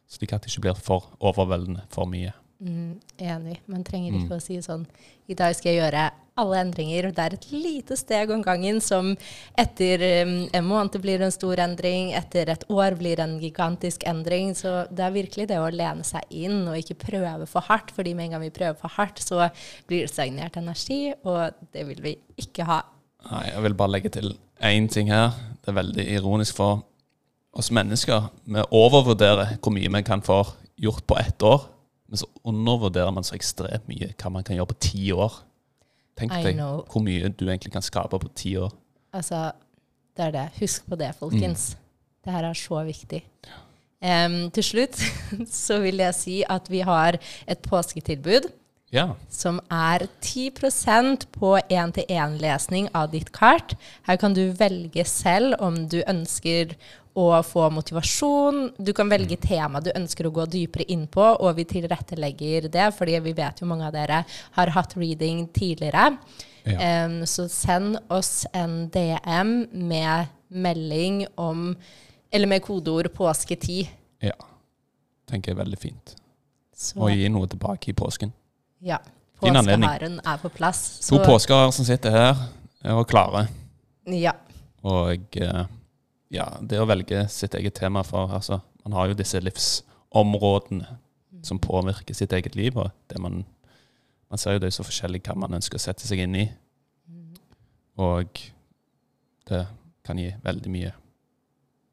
slik 0.10 0.34
at 0.34 0.44
det 0.44 0.52
ikke 0.52 0.66
blir 0.66 0.80
for 0.82 1.12
overveldende 1.20 1.86
for 1.94 2.10
mye. 2.10 2.34
Mm, 2.60 2.98
enig. 3.22 3.60
Man 3.68 3.84
trenger 3.84 4.14
Mm. 4.14 4.24
ikke 4.26 4.38
å 4.38 4.42
si 4.42 4.58
sånn 4.58 4.88
I 5.30 5.36
dag 5.36 5.54
skal 5.56 5.74
jeg 5.74 5.82
gjøre 5.84 6.10
alle 6.38 6.60
endringer. 6.62 7.10
Det 7.16 7.24
er 7.24 7.36
et 7.36 7.48
lite 7.52 7.98
steg 8.00 8.32
om 8.34 8.44
gangen 8.46 8.80
som 8.84 9.14
etter 9.58 10.04
um, 10.28 10.36
en 10.54 10.68
måned 10.68 10.98
blir 11.04 11.24
en 11.24 11.34
stor 11.34 11.60
endring, 11.64 12.14
etter 12.18 12.52
et 12.54 12.66
år 12.72 12.98
blir 13.00 13.22
en 13.24 13.38
gigantisk 13.42 14.06
endring. 14.10 14.54
Så 14.58 14.86
det 14.92 15.06
er 15.06 15.16
virkelig 15.16 15.48
det 15.52 15.60
å 15.62 15.72
lene 15.74 16.06
seg 16.08 16.26
inn 16.30 16.64
og 16.68 16.78
ikke 16.80 17.00
prøve 17.08 17.48
for 17.50 17.66
hardt. 17.68 17.94
fordi 17.96 18.14
med 18.14 18.28
en 18.28 18.38
gang 18.38 18.46
vi 18.46 18.54
prøver 18.54 18.78
for 18.80 18.94
hardt, 18.98 19.22
så 19.24 19.50
blir 19.88 20.06
det 20.06 20.14
stagnert 20.14 20.58
energi, 20.58 21.14
og 21.24 21.58
det 21.74 21.88
vil 21.88 22.04
vi 22.04 22.18
ikke 22.38 22.68
ha. 22.68 22.84
Nei, 23.32 23.48
Jeg 23.50 23.64
vil 23.64 23.80
bare 23.80 23.96
legge 23.96 24.14
til 24.14 24.38
én 24.64 24.88
ting 24.90 25.10
her. 25.12 25.34
Det 25.62 25.74
er 25.74 25.82
veldig 25.82 26.06
ironisk 26.18 26.56
for 26.56 26.86
oss 27.58 27.72
mennesker. 27.74 28.30
Vi 28.46 28.62
overvurderer 28.72 29.58
hvor 29.58 29.74
mye 29.74 29.90
vi 29.90 30.04
kan 30.06 30.22
få 30.22 30.44
gjort 30.78 31.08
på 31.08 31.18
ett 31.18 31.44
år, 31.44 31.66
men 32.08 32.22
så 32.22 32.28
undervurderer 32.46 33.12
man 33.12 33.26
så 33.26 33.36
ekstremt 33.36 33.88
mye 33.90 34.14
hva 34.14 34.32
man 34.32 34.46
kan 34.46 34.56
gjøre 34.56 34.72
på 34.72 34.82
ti 34.86 35.12
år. 35.12 35.34
Tenk 36.18 36.34
I 36.34 36.44
deg 36.44 36.58
know. 36.58 36.84
hvor 36.90 37.04
mye 37.06 37.30
du 37.30 37.46
egentlig 37.48 37.72
kan 37.76 37.86
skape 37.86 38.20
på 38.20 38.30
ti 38.36 38.56
år. 38.58 38.74
Altså, 39.14 39.52
det 40.18 40.26
er 40.26 40.32
det. 40.36 40.46
Husk 40.60 40.88
på 40.90 40.98
det, 41.00 41.12
folkens. 41.20 41.76
Det 42.26 42.34
her 42.34 42.48
er 42.48 42.58
så 42.58 42.82
viktig. 42.84 43.22
Um, 43.98 44.52
til 44.54 44.64
slutt 44.64 45.00
så 45.66 45.80
vil 45.82 46.04
jeg 46.04 46.14
si 46.14 46.38
at 46.46 46.68
vi 46.70 46.84
har 46.86 47.18
et 47.50 47.62
påsketilbud 47.66 48.46
Ja. 48.90 49.16
som 49.30 49.60
er 49.68 50.08
10% 50.22 51.26
på 51.36 51.58
én-til-én-lesning 51.60 52.88
av 52.96 53.12
ditt 53.12 53.34
kart. 53.36 53.76
Her 54.08 54.16
kan 54.16 54.34
du 54.34 54.46
velge 54.56 55.04
selv 55.06 55.58
om 55.60 55.82
du 55.92 56.00
ønsker 56.08 56.72
å 57.18 57.42
få 57.44 57.66
motivasjon. 57.74 58.72
Du 58.78 58.94
kan 58.96 59.10
velge 59.10 59.36
tema 59.42 59.82
du 59.84 59.90
ønsker 59.96 60.30
å 60.30 60.34
gå 60.34 60.46
dypere 60.54 60.86
inn 60.94 61.08
på, 61.12 61.24
og 61.24 61.58
vi 61.58 61.66
tilrettelegger 61.68 62.70
det, 62.72 62.92
fordi 62.96 63.18
vi 63.26 63.34
vet 63.38 63.60
jo 63.62 63.68
mange 63.70 63.88
av 63.88 63.96
dere 63.96 64.22
har 64.56 64.74
hatt 64.76 64.96
reading 64.96 65.48
tidligere. 65.52 66.12
Ja. 66.68 67.06
Um, 67.08 67.22
så 67.26 67.48
send 67.50 67.98
oss 68.12 68.46
en 68.54 68.90
DM 68.92 69.54
med 69.72 70.34
melding 70.48 71.26
om 71.38 71.76
Eller 72.32 72.48
med 72.48 72.62
kodeord 72.62 73.08
'påsketid'. 73.08 73.88
ja. 74.22 74.36
Tenker 75.28 75.52
jeg 75.52 75.58
er 75.58 75.64
veldig 75.64 75.78
fint. 75.80 76.16
Så 76.76 77.00
Og 77.00 77.12
gi 77.12 77.28
noe 77.30 77.48
tilbake 77.48 77.90
i 77.90 77.94
påsken. 77.94 78.34
Ja, 78.82 79.00
påskeharen 79.42 80.20
er 80.26 80.38
på 80.42 80.50
plass. 80.54 81.00
To 81.10 81.18
påskeharer 81.24 81.72
som 81.76 81.86
sitter 81.86 82.12
her, 82.12 82.36
er 82.84 83.04
klare. 83.10 83.48
Ja. 84.08 84.34
Og 84.88 85.36
eh, 85.38 85.66
ja, 86.32 86.46
det 86.62 86.80
å 86.80 86.86
velge 86.88 87.26
sitt 87.30 87.54
eget 87.56 87.74
tema 87.76 88.04
for 88.04 88.32
altså, 88.36 88.62
Man 88.86 88.94
har 88.94 89.08
jo 89.10 89.14
disse 89.20 89.40
livsområdene 89.44 90.86
som 91.44 91.60
påvirker 91.60 92.16
sitt 92.16 92.32
eget 92.34 92.56
liv. 92.56 92.78
Og 92.78 92.90
det 93.12 93.20
man, 93.20 93.42
man 94.32 94.38
ser 94.40 94.54
jo 94.56 94.60
det 94.64 94.68
er 94.72 94.78
så 94.78 94.84
forskjellig 94.88 95.22
hva 95.28 95.36
man 95.36 95.54
ønsker 95.60 95.76
å 95.76 95.84
sette 95.84 96.08
seg 96.08 96.20
inn 96.24 96.36
i. 96.36 96.46
Og 97.98 98.40
det 99.50 99.66
kan 100.06 100.18
gi 100.22 100.30
veldig 100.44 100.72
mye. 100.72 100.94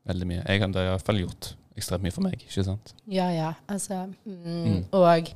Veldig 0.06 0.26
mye. 0.28 0.42
Jeg, 0.46 0.60
har- 0.60 0.68
det 0.68 0.80
har 0.82 0.86
i 0.86 0.94
hvert 0.94 1.06
fall 1.06 1.20
gjort 1.22 1.54
ekstremt 1.76 2.02
mye 2.04 2.12
for 2.14 2.22
meg. 2.22 2.38
ikke 2.44 2.64
sant? 2.64 2.94
Ja, 3.10 3.30
ja. 3.34 3.52
Altså, 3.68 4.04
mm, 4.26 4.64
Mm. 4.64 4.84
Og 4.92 5.32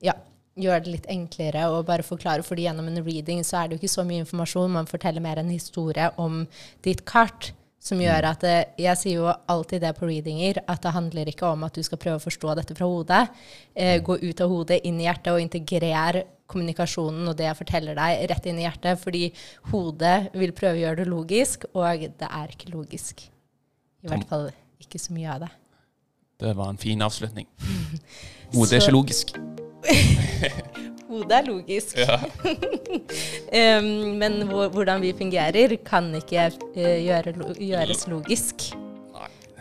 ja, 0.00 0.14
gjør 0.58 0.84
det 0.84 0.92
litt 0.92 1.08
enklere 1.10 1.64
og 1.72 1.86
bare 1.88 2.04
forklare. 2.04 2.42
fordi 2.42 2.66
gjennom 2.66 2.88
en 2.88 3.04
reading 3.04 3.42
så 3.44 3.62
er 3.62 3.68
det 3.68 3.76
jo 3.76 3.82
ikke 3.82 3.96
så 3.96 4.04
mye 4.04 4.24
informasjon. 4.24 4.70
Man 4.70 4.86
forteller 4.86 5.20
mer 5.20 5.38
en 5.38 5.50
historie 5.50 6.10
om 6.16 6.46
ditt 6.82 7.04
kart. 7.04 7.52
Som 7.82 7.98
gjør 7.98 8.28
at 8.28 8.40
det, 8.40 8.66
Jeg 8.78 8.96
sier 8.96 9.16
jo 9.16 9.32
alltid 9.50 9.80
det 9.82 9.96
på 9.96 10.06
readinger, 10.06 10.60
at 10.68 10.82
det 10.82 10.92
handler 10.92 11.26
ikke 11.26 11.46
om 11.46 11.64
at 11.64 11.74
du 11.74 11.82
skal 11.82 11.98
prøve 11.98 12.20
å 12.20 12.22
forstå 12.22 12.54
dette 12.54 12.76
fra 12.78 12.86
hodet. 12.86 13.28
Eh, 13.74 13.98
gå 13.98 14.20
ut 14.22 14.40
av 14.40 14.48
hodet, 14.48 14.84
inn 14.84 15.00
i 15.00 15.08
hjertet, 15.08 15.32
og 15.32 15.40
integrere 15.40 16.22
kommunikasjonen 16.46 17.26
og 17.26 17.34
det 17.36 17.48
jeg 17.48 17.58
forteller 17.58 17.98
deg, 17.98 18.22
rett 18.30 18.46
inn 18.46 18.60
i 18.60 18.66
hjertet. 18.68 19.00
Fordi 19.02 19.32
hodet 19.72 20.30
vil 20.32 20.54
prøve 20.54 20.78
å 20.78 20.82
gjøre 20.84 21.00
det 21.02 21.08
logisk, 21.10 21.66
og 21.74 22.06
det 22.20 22.28
er 22.30 22.54
ikke 22.54 22.70
logisk. 22.70 23.26
I 24.02 24.12
hvert 24.12 24.28
fall 24.30 24.52
ikke 24.78 25.02
så 25.02 25.16
mye 25.16 25.34
av 25.34 25.42
det. 25.46 25.50
Det 26.42 26.54
var 26.58 26.70
en 26.70 26.78
fin 26.78 27.02
avslutning. 27.02 27.50
Hodet 28.54 28.78
er 28.78 28.82
ikke 28.82 28.94
logisk. 28.94 29.36
Hodet 31.12 31.34
er 31.36 31.48
logisk. 31.48 31.98
Em, 33.62 33.88
men 34.20 34.42
hvordan 34.48 35.02
vi 35.02 35.12
fungerer, 35.16 35.76
kan 35.84 36.08
ikke 36.16 36.46
eh, 36.74 37.02
gjøre, 37.04 37.34
gjøres 37.58 38.06
logisk. 38.08 38.72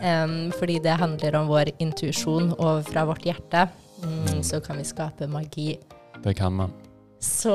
Um, 0.02 0.50
fordi 0.58 0.80
det 0.82 0.96
handler 0.98 1.36
om 1.38 1.50
vår 1.52 1.76
intuisjon, 1.78 2.56
og 2.58 2.88
fra 2.88 3.04
vårt 3.06 3.28
hjerte 3.28 3.68
mm, 4.02 4.40
så 4.42 4.58
kan 4.64 4.80
vi 4.82 4.86
skape 4.88 5.28
magi. 5.30 5.76
Det 6.24 6.34
kan 6.40 6.56
man. 6.58 6.74
Så 7.22 7.54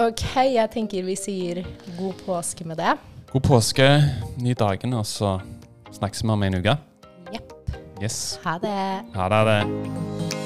OK, 0.00 0.24
jeg 0.54 0.70
tenker 0.72 1.04
vi 1.04 1.18
sier 1.20 1.60
god 1.98 2.16
påske 2.24 2.64
med 2.64 2.80
det. 2.80 2.96
God 3.32 3.44
påske, 3.44 3.90
ny 4.40 4.56
dagen, 4.56 4.96
og 4.96 5.04
så 5.04 5.36
snakkes 5.92 6.24
vi 6.24 6.32
om 6.32 6.48
en 6.48 6.60
uke. 6.62 6.78
Jepp. 7.34 7.52
Yes. 8.00 8.38
Ha 8.44 8.56
det. 8.62 8.80
Ha 9.16 9.28
det. 9.28 10.45